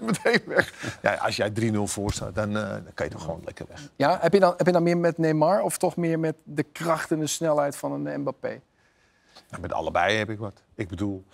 [0.00, 0.96] Meteen weg.
[1.02, 3.88] Ja, als jij 3-0 voor staat, dan, dan kan je toch gewoon lekker weg.
[3.96, 6.62] Ja, heb, je dan, heb je dan meer met Neymar of toch meer met de
[6.62, 8.60] kracht en de snelheid van een Mbappé?
[9.50, 10.62] Nou, met allebei heb ik wat.
[10.74, 11.24] Ik bedoel,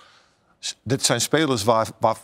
[0.82, 2.16] dit zijn spelers waar, waar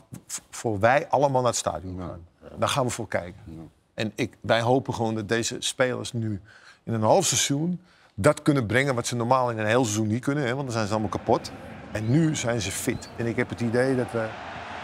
[0.51, 2.26] voor wij allemaal naar het stadion gaan.
[2.59, 3.70] Daar gaan we voor kijken.
[3.95, 6.41] En ik, wij hopen gewoon dat deze spelers nu
[6.82, 7.80] in een half seizoen
[8.14, 10.45] dat kunnen brengen wat ze normaal in een heel seizoen niet kunnen.
[10.45, 11.53] Hè, want dan zijn ze allemaal kapot.
[11.93, 13.09] En nu zijn ze fit.
[13.16, 14.26] En ik heb het idee dat we...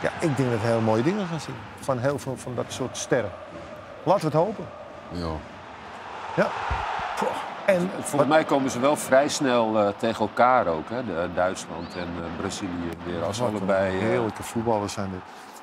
[0.02, 1.54] Ja, ik denk dat we heel mooie dingen gaan zien.
[1.80, 3.30] Van heel veel van dat soort sterren.
[4.02, 4.66] Laten we het hopen.
[5.12, 5.36] Ja.
[6.36, 6.50] Ja.
[7.74, 11.04] En Volgens mij komen ze wel vrij snel eh, tegen elkaar ook, hè?
[11.04, 13.22] De, Duitsland en eh, Brazilië weer.
[13.22, 15.20] Als ze Wat allebei, eh, heerlijke voetballers zijn dit.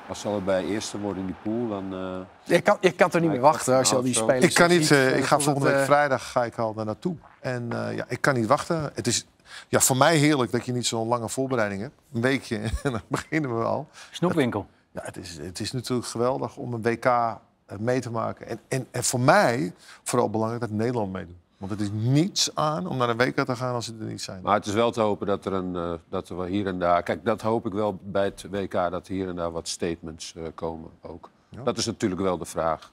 [0.08, 1.94] als ze allebei eerste worden in die pool, dan...
[1.94, 4.54] eh, Je kan, je kan toch niet meer wachten als je al die spelers Ik
[4.54, 4.90] kan niet.
[4.90, 7.16] eh, eh, ik ga volgende week eh, vrijdag ga ik al daar naartoe.
[7.40, 8.90] En eh, ja, ik kan niet wachten.
[8.94, 9.26] Het is
[9.68, 11.94] ja, voor mij heerlijk dat je niet zo'n lange voorbereiding hebt.
[12.12, 13.88] Een weekje en dan beginnen we al.
[14.10, 14.66] Snoepwinkel.
[14.92, 17.36] Ja, het, is, het is natuurlijk geweldig om een WK eh,
[17.78, 18.46] mee te maken.
[18.48, 21.36] En, en, en voor mij vooral belangrijk dat Nederland meedoet.
[21.58, 24.22] Want het is niets aan om naar een WK te gaan als ze er niet
[24.22, 24.42] zijn.
[24.42, 26.78] Maar het is wel te hopen dat er, een, eh, dat er wel hier en
[26.78, 27.02] daar...
[27.02, 30.42] Kijk, dat hoop ik wel bij het WK, dat hier en daar wat statements eh,
[30.54, 31.30] komen ook.
[31.64, 32.92] Dat is natuurlijk wel de vraag.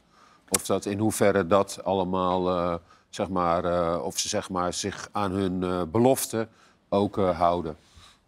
[0.49, 2.75] Of dat in hoeverre dat allemaal, eh,
[3.09, 4.01] zeg maar...
[4.01, 6.49] of ze zeg maar, zich aan hun beloften
[6.89, 7.77] ook houden.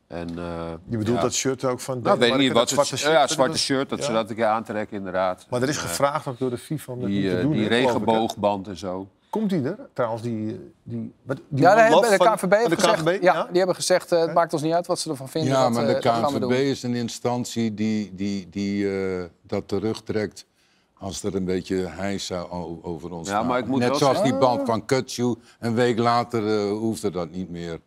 [0.07, 0.27] En,
[0.89, 1.21] Je bedoelt ja.
[1.21, 3.57] dat shirt ook van Nou, weet ik niet, wat dat zwarte shirt, ja, dat zwarte
[3.57, 4.17] shirt, dat ze ja.
[4.17, 5.45] dat een keer aantrekken inderdaad.
[5.49, 7.51] Maar er is gevraagd ook door de FIFA om dat die, te doen.
[7.51, 9.07] die ik, regenboogband en zo.
[9.29, 9.77] Komt die er?
[9.93, 10.59] Trouwens, die...
[10.83, 13.57] die, wat- die Ja, man de, van- KVB van heeft de gezegd, KNVB, ja, die
[13.57, 15.51] hebben gezegd, eh, het maakt ons niet uit wat ze ervan vinden.
[15.51, 15.99] Ja, dat, maar eh, de
[16.29, 16.51] KNVB doen.
[16.53, 20.45] is een instantie die, die, die eh, dat terugtrekt
[20.99, 22.39] als er een beetje heisa
[22.81, 25.35] over ons Ja, maar ik moet Net zoals die band van Kutsu.
[25.59, 27.79] Een week later eh, hoefde dat niet meer.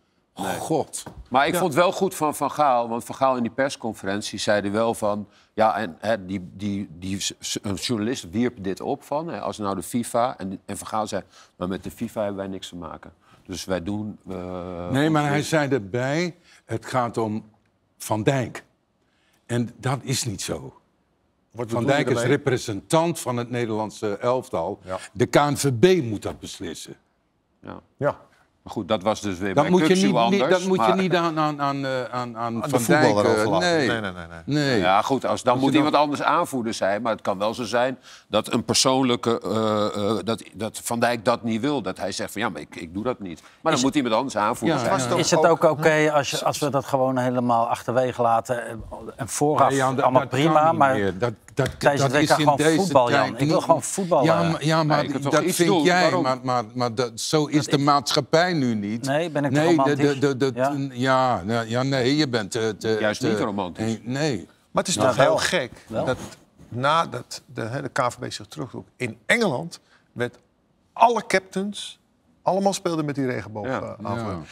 [0.58, 1.02] God.
[1.28, 4.38] Maar ik vond het wel goed van Van Gaal, want Van Gaal in die persconferentie
[4.38, 5.28] zei er wel van...
[5.54, 7.26] Ja, en hè, die, die, die,
[7.62, 10.38] een journalist wierp dit op van, hè, als nou de FIFA...
[10.38, 11.22] En, en Van Gaal zei,
[11.56, 13.12] maar met de FIFA hebben wij niks te maken.
[13.46, 14.18] Dus wij doen...
[14.28, 17.44] eh, Nee, maar hij zei erbij, het gaat om
[17.98, 18.64] Van Dijk.
[19.46, 20.80] En dat is niet zo.
[21.50, 24.80] Wat Van Dijk is representant van het Nederlandse elftal.
[25.12, 26.96] De KNVB moet dat beslissen.
[27.62, 27.80] Ja.
[27.96, 28.20] Ja.
[28.62, 30.42] Maar goed, dat was dus weer Dat bij moet je niet, anders.
[30.42, 33.36] niet- dat moet je niet aan, aan, aan, eh, aan, aan de Van voetballer Dijk,
[33.46, 33.58] eh.
[33.58, 33.88] Nee.
[33.88, 34.10] Nee, nee,
[34.44, 34.78] nee, nee.
[34.78, 37.02] Ja, goed, als, dan moet dan- iemand anders aanvoerder zijn.
[37.02, 37.98] Maar het kan wel zo zijn
[38.28, 39.40] dat een persoonlijke...
[39.40, 41.82] eh, eh, dat, dat Van Dijk dat niet wil.
[41.82, 43.42] Dat hij zegt van ja, maar ik, ik doe dat niet.
[43.60, 45.18] Maar dan moet iemand anders aanvoerder Ja, zijn.
[45.18, 48.66] Is het ook oké als, je- als we dat gewoon helemaal achterwege laten
[49.16, 51.18] en- vooraf allemaal prima, maar meer.
[51.18, 51.32] Dat,
[51.64, 53.38] dat, tijdens het dat WK is in gewoon deze voetbal, Jan.
[53.38, 54.24] Ik wil gewoon voetballen.
[54.24, 55.82] Ja, maar, ja, maar Nee, dat vind doen?
[55.82, 56.02] jij.
[56.02, 56.22] Waarom?
[56.22, 59.06] Maar, maar, maar dat, zo is de maatschappij nu niet.
[59.06, 60.20] Nee, ben ik nee, de, romantisch?
[60.20, 61.40] de, de, de- ja?
[61.44, 62.74] Ja, ja, nee, je bent te...
[62.78, 63.84] te Juist te- niet romantisch.
[63.84, 64.36] Nee, nee.
[64.70, 65.26] Maar het is Nou, toch wel.
[65.26, 66.04] heel gek Wel.
[66.04, 66.18] dat
[66.68, 68.86] nadat de, hè, de KVB zich terugtrok...
[68.96, 69.80] in Engeland
[70.12, 70.38] werd
[70.92, 71.98] alle captains
[72.42, 73.66] allemaal speelden met die regenboog.
[73.66, 73.80] Ja.
[73.80, 74.42] eh, aanvulling.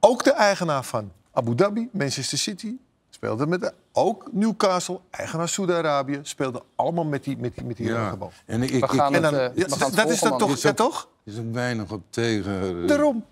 [0.00, 2.72] Ook de eigenaar van Abu Dhabi, Manchester City,
[3.10, 7.86] speelde met de, ook Newcastle, eigenaar Saudi-Arabië, speelden allemaal met die, met die, met die
[7.86, 8.02] Ja.
[8.02, 8.32] regenboog.
[8.46, 10.22] En ik, We ik, gaan En het, dan, eh, ja, we gaan het dat is
[10.22, 10.38] man.
[10.38, 10.58] toch?
[10.62, 11.08] Ja, toch?
[11.24, 12.82] is er weinig op tegen.
[12.82, 13.24] eh, Daarom.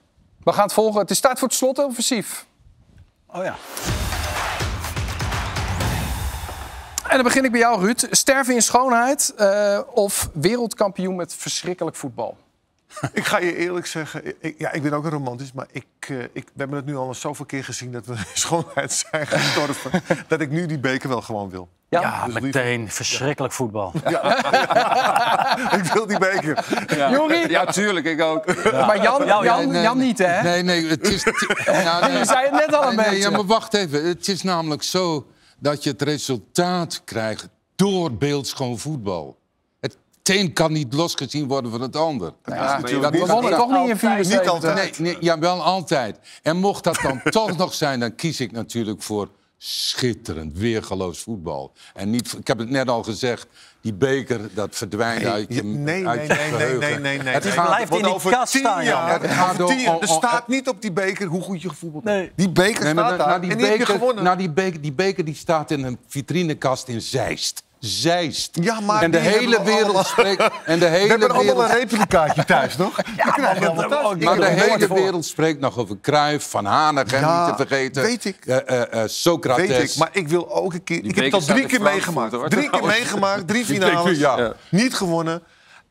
[0.44, 1.00] We gaan het volgen.
[1.00, 2.46] Het is tijd voor het slotoffensief.
[3.26, 3.56] Oh ja.
[7.08, 8.06] En dan begin ik bij jou, Ruud.
[8.10, 12.36] Sterven in schoonheid eh, of wereldkampioen met verschrikkelijk voetbal?
[13.12, 16.18] Ik ga je eerlijk zeggen, ik, ja, ik ben ook een romantisch, maar ik, eh,
[16.22, 20.40] ik, we hebben het nu al zoveel keer gezien dat we schoonheid zijn gestorven, dat
[20.40, 21.68] ik nu die beker wel gewoon wil.
[21.88, 22.90] Ja, dus meteen.
[22.90, 23.92] Verschrikkelijk voetbal.
[25.78, 26.64] ik wil die beker.
[26.96, 27.10] Ja.
[27.10, 27.48] Jori?
[27.48, 28.46] Ja, tuurlijk, ik ook.
[28.72, 30.06] Maar Jan, Ja, Jan, nee, Jan nee.
[30.06, 30.42] niet, hè?
[30.42, 31.24] Nee, nee, het is...
[31.64, 33.30] ja, Je zei het net al een Nee, nee, beetje.
[33.30, 34.04] Ja, maar wacht even.
[34.04, 35.26] Het is namelijk zo
[35.58, 39.38] dat je het resultaat krijgt door beeldschoon voetbal.
[40.24, 42.32] Het een kan niet losgezien worden van het ander.
[42.44, 43.56] Ja, we wonnen altijd.
[43.56, 44.40] toch niet in 74?
[44.40, 44.98] Niet altijd.
[44.98, 46.18] Nee, nee, ja, wel altijd.
[46.42, 51.72] En mocht dat dan toch nog zijn, dan kies ik natuurlijk voor schitterend, weergeloos voetbal.
[51.94, 53.46] En niet, ik heb het net al gezegd,
[53.80, 57.34] die beker, dat verdwijnt Nee, uit je, nee, uit nee, je nee, nee, nee, nee.
[57.34, 57.52] Het nee.
[57.52, 59.08] gaat- blijft in die over kast staan, Jan.
[59.08, 61.68] Het gaat over tien om- jaar, er staat niet op die beker hoe goed je
[61.68, 62.32] gevoetbald hebt.
[62.36, 64.24] Die beker staat daar na die en die heb je beker, gewonnen.
[64.24, 67.62] na die, beker, die beker die staat in een vitrinekast in Zeist.
[67.86, 68.50] Zeist.
[68.60, 70.42] Ja, maar en de hele we wereld allemaal- spreekt.
[70.64, 72.96] En de we hele hebben allemaal een replicaatje thuis, toch?
[73.16, 73.60] Ja, thuis.
[73.60, 74.96] Maar heb de hele voor.
[74.96, 78.02] wereld spreekt nog over Cruijff, Van Hanegem, Ja, niet te vergeten.
[78.02, 78.36] weet ik.
[78.46, 79.66] Eh, eh, eh, Socrates.
[79.66, 81.04] Weet ik, maar ik wil ook een keer...
[81.04, 82.32] Ik heb het al drie keer meegemaakt.
[82.32, 82.48] hoor.
[82.48, 84.02] Drie keer meegemaakt, drie finales.
[84.04, 84.38] beker, ja.
[84.38, 84.52] Ja.
[84.68, 85.42] Niet gewonnen.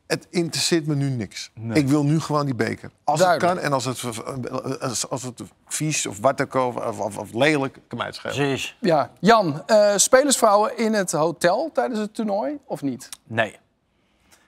[0.06, 1.50] Het interesseert me nu niks.
[1.72, 2.90] Ik wil nu gewoon die beker.
[3.04, 3.52] Als Duidelijk.
[3.52, 7.78] het kan en als het, als, als het vies of wat ook of, of, lelijk,
[7.88, 8.36] kan mij het schelen.
[8.36, 8.76] Precies.
[8.80, 9.10] Ja.
[9.20, 13.08] Jan, eh, spelersvrouwen in het hotel tijdens het toernooi of niet?
[13.24, 13.56] Nee.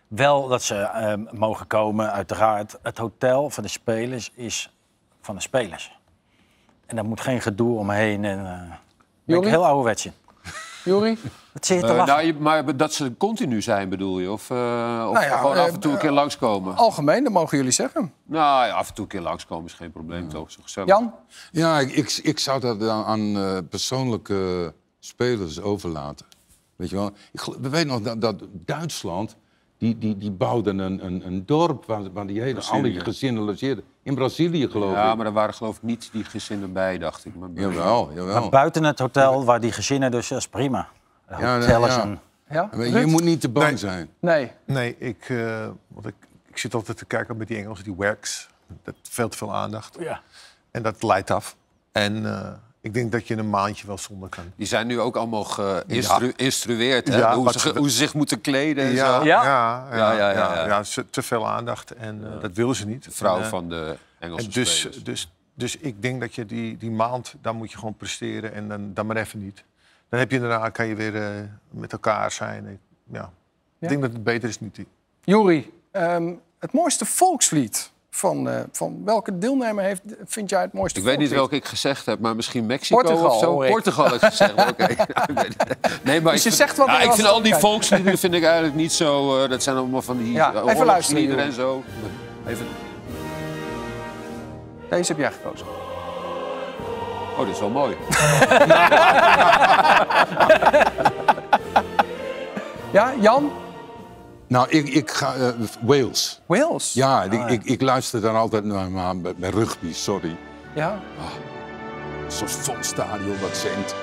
[0.09, 2.79] Wel dat ze eh, mogen komen, uiteraard.
[2.83, 4.77] Het hotel van de spelers is
[5.21, 5.99] van de spelers.
[6.87, 8.25] En daar moet geen gedoe omheen.
[8.25, 8.77] En, eh
[9.27, 10.09] ben ik heel ouderwets
[10.87, 11.19] Jori?
[11.53, 14.31] Wat zit je te Eh, nou, maar dat ze continu zijn, bedoel je?
[14.31, 14.57] Of, eh,
[15.09, 16.77] of Nou ja, gewoon eh, af en toe een keer langskomen?
[16.77, 18.13] Algemeen, dat mogen jullie zeggen.
[18.25, 20.51] Nou ja, af en toe een keer langskomen is geen probleem, toch?
[20.51, 20.89] Zo gezellig.
[20.89, 21.15] Jan?
[21.53, 26.27] Ja, ik, ik, ik zou dat aan, aan eh, persoonlijke spelers overlaten.
[26.77, 27.11] Weet je wel?
[27.33, 29.37] Ik, we weten nog dat, dat Duitsland...
[29.79, 33.43] Die, die, die bouwden een, een, een dorp waar, waar die hele, al die gezinnen
[33.43, 33.85] logeerden.
[34.03, 35.17] In Brazilië, geloof Ja, ik.
[35.17, 37.35] maar er waren geloof ik niet die gezinnen bij, dacht ik.
[37.35, 38.41] Maar Jawel, jawel.
[38.41, 40.89] Maar buiten het hotel, waar die gezinnen dus, is prima.
[41.27, 42.03] Het Ja, hotel nee, is ja.
[42.03, 42.19] een...
[42.51, 42.69] Ja?
[42.73, 43.07] Je Ruud?
[43.07, 43.77] moet niet te bang Nee.
[43.77, 44.09] zijn.
[44.21, 44.53] Nee.
[44.65, 46.15] Nee, ik, eh, want ik,
[46.49, 48.49] ik zit altijd te kijken met die Engelsen, die wax.
[48.83, 49.97] Dat veel te veel aandacht.
[50.01, 50.21] Ja.
[50.71, 51.57] En dat leidt af.
[51.93, 52.53] En eh,
[52.87, 54.45] ik denk dat je een maandje wel zonder kan.
[54.57, 57.17] Die zijn nu ook allemaal geïnstrueerd, hè?
[57.19, 59.25] Ja, hoe, ze, hoe ze zich moeten kleden en Ja, zo.
[59.25, 59.87] ja, Ja?
[59.91, 60.83] ja, Ja, ja, ja, ja, ja.
[60.83, 63.05] ze- te veel aandacht en eh, dat willen ze niet.
[63.05, 65.03] De vrouw En, eh, van de Engelse en dus, spelers.
[65.05, 68.69] dus, dus ik denk dat je die, die maand, daar moet je gewoon presteren en
[68.69, 69.65] dan, dan maar even niet.
[70.09, 71.29] Dan heb je daarna, kan je weer eh,
[71.71, 72.67] met elkaar zijn.
[72.67, 72.79] Ik,
[73.13, 73.19] ja.
[73.19, 73.31] Ja?
[73.79, 74.79] ik denk dat het beter is niet.
[75.25, 80.99] Jori, ehm, het mooiste volkslied van, eh, van welke deelnemer heeft, vind jij het mooiste
[80.99, 83.57] Ik weet niet welke ik gezegd heb, maar misschien Mexico Portugal, of zo.
[83.57, 84.57] Portugal heb ik gezegd.
[84.57, 85.77] maar het.
[86.05, 88.45] nee, maar Dus je ik, zegt wat ja, ik vind al die volksliederen vind ik
[88.45, 89.43] eigenlijk niet zo.
[89.43, 90.53] eh, dat zijn allemaal van die Ja,
[90.85, 91.83] luisteren, en zo.
[92.47, 92.67] Even,
[94.91, 95.67] Deze heb jij gekozen.
[97.39, 97.97] oh, dit is wel mooi.
[102.93, 103.51] Ja, Jan?
[104.49, 105.35] Nou, ik, ik ga...
[105.35, 105.49] eh,
[105.81, 106.41] Wales.
[106.47, 106.93] Wales?
[106.93, 107.47] Ja, Ah, ik, ja.
[107.47, 110.37] ik, ik luister dan altijd naar, bij rugby, sorry.
[110.75, 111.01] Ja?
[112.29, 113.95] Zo'n vol stadion dat zingt.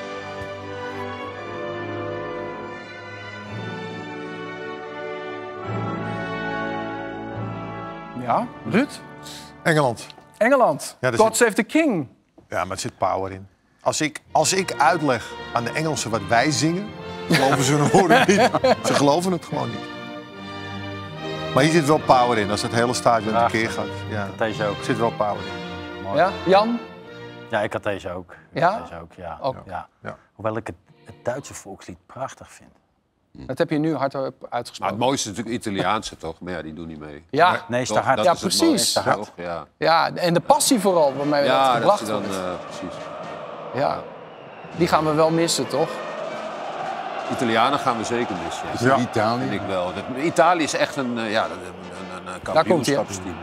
[8.22, 8.48] Ja?
[8.70, 8.90] Ruud?
[9.64, 10.08] Engeland.
[10.38, 10.98] Engeland.
[11.02, 12.08] Ja, God zit- Save the King.
[12.50, 13.48] Ja, maar er zit power in.
[13.82, 16.86] Als ik, als ik uitleg aan de Engelsen wat wij zingen,
[17.30, 18.50] geloven ze hun woorden niet.
[18.88, 19.93] Ze geloven het gewoon niet.
[21.54, 23.52] Maar hier zit wel power in, als het hele stadion Graag.
[23.52, 23.86] tekeer gaat.
[24.10, 24.78] Ja, Deze ook.
[24.78, 26.04] er zit wel power in.
[26.04, 26.18] mooi.
[26.18, 26.80] Ja, Jan?
[27.50, 28.32] Ja, ik had deze ook.
[28.52, 28.72] Ik Ja?
[28.72, 29.38] had Deze ook, ja.
[29.42, 29.56] Ook.
[29.66, 29.88] ja.
[30.02, 30.18] Ja.
[30.34, 30.76] Hoewel ik het,
[31.06, 32.70] het Duitse volkslied prachtig vind.
[33.48, 34.96] Dat heb je nu hardop Maar uitgesproken.
[34.96, 36.40] het mooiste is natuurlijk Italiaanse, toch?
[36.40, 37.26] Maar ja, die doen niet mee.
[37.30, 37.64] Ja.
[37.68, 38.04] Nee, is te Toch?
[38.04, 38.24] hard.
[38.24, 38.96] Ja, precies.
[38.96, 39.32] Hard.
[39.36, 42.22] Ja, Ja, en de passie vooral waarmee dat ja dat gebracht is dan...
[42.24, 42.36] wordt.
[42.38, 42.98] eh, precies.
[43.74, 44.02] Ja,
[44.78, 45.90] die gaan we wel missen, toch?
[47.34, 48.66] Italianen gaan we zeker missen.
[48.74, 48.96] Is Ja.
[48.96, 49.40] het Italië?
[49.50, 49.92] Vind ik wel.
[49.94, 53.36] Dat- Italië is echt een, eh, ja, een, een, een, een kampioenschapsteam.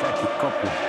[0.00, 0.85] Kijk die kopje.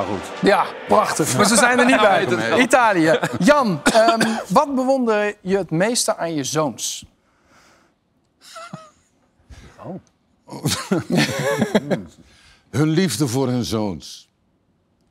[0.00, 0.48] Maar goed.
[0.48, 1.36] Ja, prachtig.
[1.36, 2.60] Maar ze zijn er niet bij.
[2.60, 3.18] Italië.
[3.38, 7.04] Jan, ehm, wat bewonder je het meeste aan je zoons?
[12.70, 14.28] Hun liefde voor hun zoons.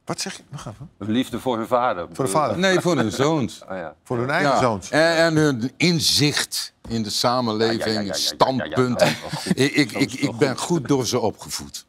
[0.06, 0.44] Wat zeg je?
[0.50, 0.90] Nog even.
[0.98, 2.08] Liefde voor hun vader.
[2.14, 2.58] Voor de vader.
[2.58, 3.66] Nee, voor hun zoons.
[3.66, 3.96] Ah, ja.
[4.04, 4.90] Voor hun eigen Ja, zoons.
[4.90, 9.08] En, en hun inzicht in de samenleving, Ja, standpunten.
[9.08, 9.44] Oh.
[9.56, 11.86] Ik, ben goed door ze opgevoed.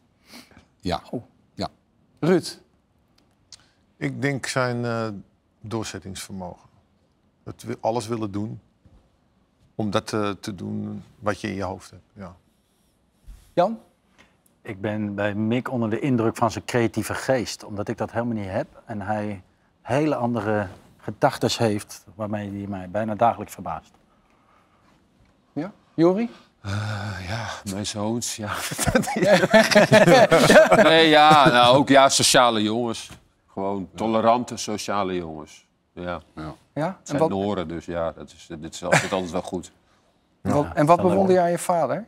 [0.80, 1.03] Ja.
[1.55, 1.68] ja.
[2.20, 2.59] Ruud?
[4.01, 5.09] Ik denk zijn eh,
[5.61, 6.68] doorzettingsvermogen.
[7.44, 8.61] Het alles willen doen
[9.74, 12.03] om dat eh, te doen wat je in je hoofd hebt.
[12.12, 12.36] Ja.
[13.53, 13.78] Jan?
[14.62, 17.64] Ik ben bij Mick onder de indruk van zijn creatieve geest.
[17.64, 18.82] Omdat ik dat helemaal niet heb.
[18.84, 19.42] En hij
[19.82, 23.92] hele andere gedachten heeft waarmee hij mij bijna dagelijks verbaast.
[25.53, 25.72] Ja?
[25.94, 26.30] Jori?
[27.28, 28.55] ja, mijn zoons, ja.
[30.88, 33.11] nee, ja, nou, ook ja, sociale jongens.
[33.53, 35.66] Gewoon tolerante sociale jongens.
[35.92, 36.20] Ja.
[36.74, 36.96] Ja?
[37.01, 39.72] Het En wat, Noren, dus ja, dat is, dit is altijd, altijd wel goed.
[40.42, 42.07] en wat, en wat bewonder je aan je vader?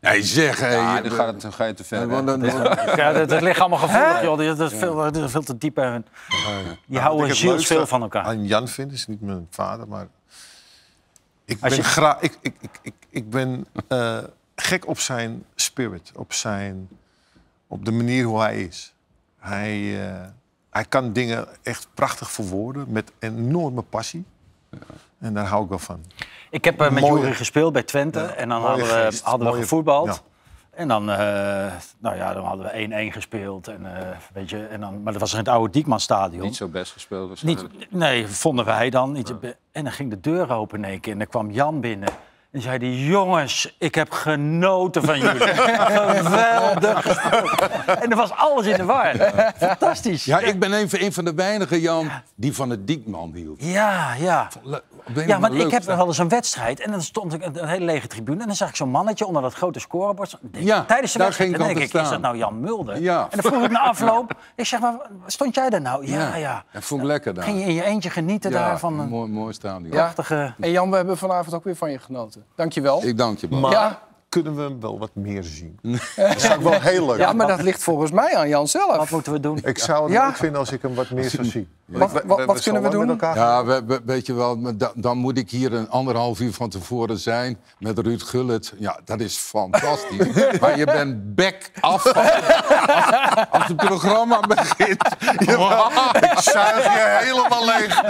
[0.00, 0.60] Nee, zeg.
[0.60, 2.08] hé, Ja, je- dan, gaat het, dan ga je te ver.
[2.26, 2.40] dan-
[2.96, 4.56] Ja, dat, dat ligt allemaal gevoelig, joh.
[4.56, 5.74] Dat is veel, dat is veel te diep.
[6.86, 8.24] Die houden ik het zielsveel leukste van elkaar.
[8.24, 10.06] Aan Jan vind is niet mijn vader, maar
[11.44, 14.18] ik Als ben, je- gra- ik, ik, ik, ik, ik ben eh,
[14.56, 16.88] gek op zijn spirit, op, zijn,
[17.66, 18.94] op de manier hoe hij is.
[19.38, 20.26] Hij, eh,
[20.70, 24.24] hij kan dingen echt prachtig verwoorden met enorme passie.
[25.18, 26.00] En daar hou ik wel van.
[26.50, 28.20] Ik heb eh, met Jury gespeeld bij Twente.
[28.20, 30.06] en dan hadden we, geest, hadden we mooie- gevoetbald.
[30.06, 30.18] ja.
[30.70, 31.16] En dan, eh,
[31.98, 33.68] nou ja, dan hadden we 1-1 gespeeld.
[33.68, 36.42] En, eh, weet je, en dan, maar dat was in het oude Diekmanstadion.
[36.42, 39.12] Niet zo best gespeeld Niet, nee, vonden wij dan.
[39.12, 39.34] Niet,
[39.72, 41.12] En dan ging de deur open in één keer.
[41.12, 42.08] En dan kwam Jan binnen.
[42.52, 45.40] En zei hij, jongens, ik heb genoten van jullie.
[46.20, 47.06] Geweldig.
[47.86, 49.14] En er was alles in de war.
[49.58, 50.24] Fantastisch.
[50.24, 53.62] Ja, ik ben een, van- een van de weinigen, Jan, die van het Diekman hield.
[53.64, 54.48] Ja, ja.
[55.14, 57.62] Ja, want andere ik heb leuk- wel eens een wedstrijd en dan stond ik een,
[57.62, 60.38] een hele lege tribune en dan zag ik zo'n mannetje onder dat grote scorebord.
[60.52, 61.34] Ja, tijdens de daar wedstrijd.
[61.34, 62.20] ging En ik dan denk ik, is dat staan.
[62.20, 63.00] nou Jan Mulder?
[63.00, 63.26] Ja.
[63.30, 64.94] En dan vroeg ik na afloop, ik zeg maar,
[65.26, 66.06] stond jij daar nou?
[66.06, 66.64] Ja, ja.
[66.72, 67.44] Dat vond ik lekker daar.
[67.44, 69.88] Ging je in je eentje genieten ja, daar van een mooi, mooi stadion.
[69.90, 70.54] prachtige...
[70.60, 72.39] En Jan, we hebben vanavond ook weer van je genoten.
[72.54, 73.04] Dankjewel.
[73.04, 73.60] Ik dank je, man.
[73.60, 74.02] Maar Ja.
[74.30, 75.78] Kunnen we hem wel wat meer zien?
[76.16, 78.96] Dat zou ik wel heel leuk Ja, maar dat ligt volgens mij aan Jan zelf.
[78.96, 79.58] Wat moeten we doen?
[79.62, 80.26] Ik zou het Ja.
[80.26, 81.68] leuk vinden als ik hem wat meer zou zien.
[81.84, 83.00] Wat- wat- wat kunnen we doen?
[83.06, 86.52] met elkaar Ja, we, we- weet je wel, dan moet ik hier een anderhalf uur
[86.52, 88.72] van tevoren zijn met Ruud Gullit.
[88.78, 90.44] Ja, dat is fantastisch.
[90.60, 92.32] maar je bent back af als,
[93.50, 95.02] als het programma begint.
[96.20, 98.02] Ik zuig je helemaal leeg.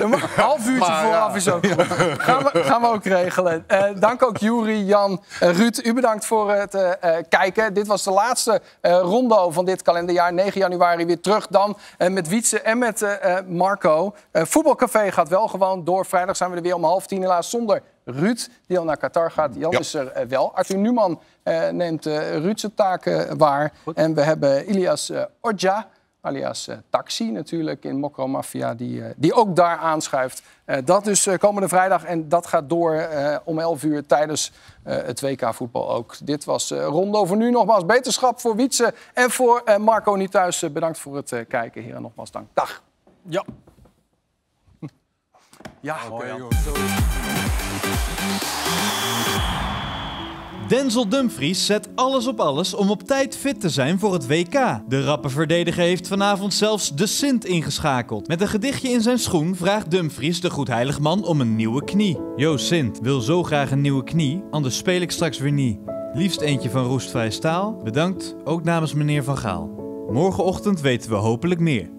[0.00, 1.36] Een half uurtje Maar, vooraf ja.
[1.36, 1.82] is ook goed.
[2.22, 3.64] Gaan we, gaan we ook regelen.
[3.66, 5.80] Eh, dank ook Juri, Jan, Ruud.
[5.84, 7.74] U bedankt voor het eh, eh, kijken.
[7.74, 10.32] Dit was de laatste eh, rondo van dit kalenderjaar.
[10.32, 13.04] 9 januari weer terug dan eh, met Wietse en met
[13.46, 14.14] Marco.
[14.32, 16.06] Voetbalcafé gaat wel gewoon door.
[16.06, 19.30] Vrijdag zijn we er weer om half tien helaas zonder Ruud, die al naar Qatar
[19.30, 19.50] gaat.
[19.54, 19.78] Jan Ja.
[19.78, 20.54] is er wel.
[20.54, 21.20] Arthur Numan
[21.70, 23.72] neemt Ruud zijn taken waar.
[23.94, 25.86] En we hebben Ilias Odja
[26.24, 30.42] alias eh, Taxi natuurlijk in Mokro Mafia, die, eh, die ook daar aanschuift.
[30.64, 34.52] Eh, dat dus eh, komende vrijdag en dat gaat door eh, om 11 uur tijdens
[34.82, 36.16] eh, het WK voetbal ook.
[36.22, 37.50] Dit was eh Rondo voor nu.
[37.50, 40.72] Nogmaals beterschap voor Wietse en voor eh, Marco niet thuis.
[40.72, 42.02] Bedankt voor het eh, kijken, heren.
[42.02, 42.48] Nogmaals dank.
[42.52, 42.82] Dag.
[43.28, 43.44] Ja.
[45.80, 45.96] Ja,
[50.74, 54.80] Denzel Dumfries zet alles op alles om op tijd fit te zijn voor het WK.
[54.88, 58.28] De rappe verdediger heeft vanavond zelfs de Sint ingeschakeld.
[58.28, 62.18] Met een gedichtje in zijn schoen vraagt Dumfries de goedheiligman om een nieuwe knie.
[62.36, 65.78] Yo Sint, wil zo graag een nieuwe knie, anders speel ik straks weer niet.
[66.12, 67.80] Liefst eentje van roestvrij staal.
[67.84, 69.70] Bedankt, ook namens meneer Van Gaal.
[70.10, 71.90] Morgenochtend weten we hopelijk meer.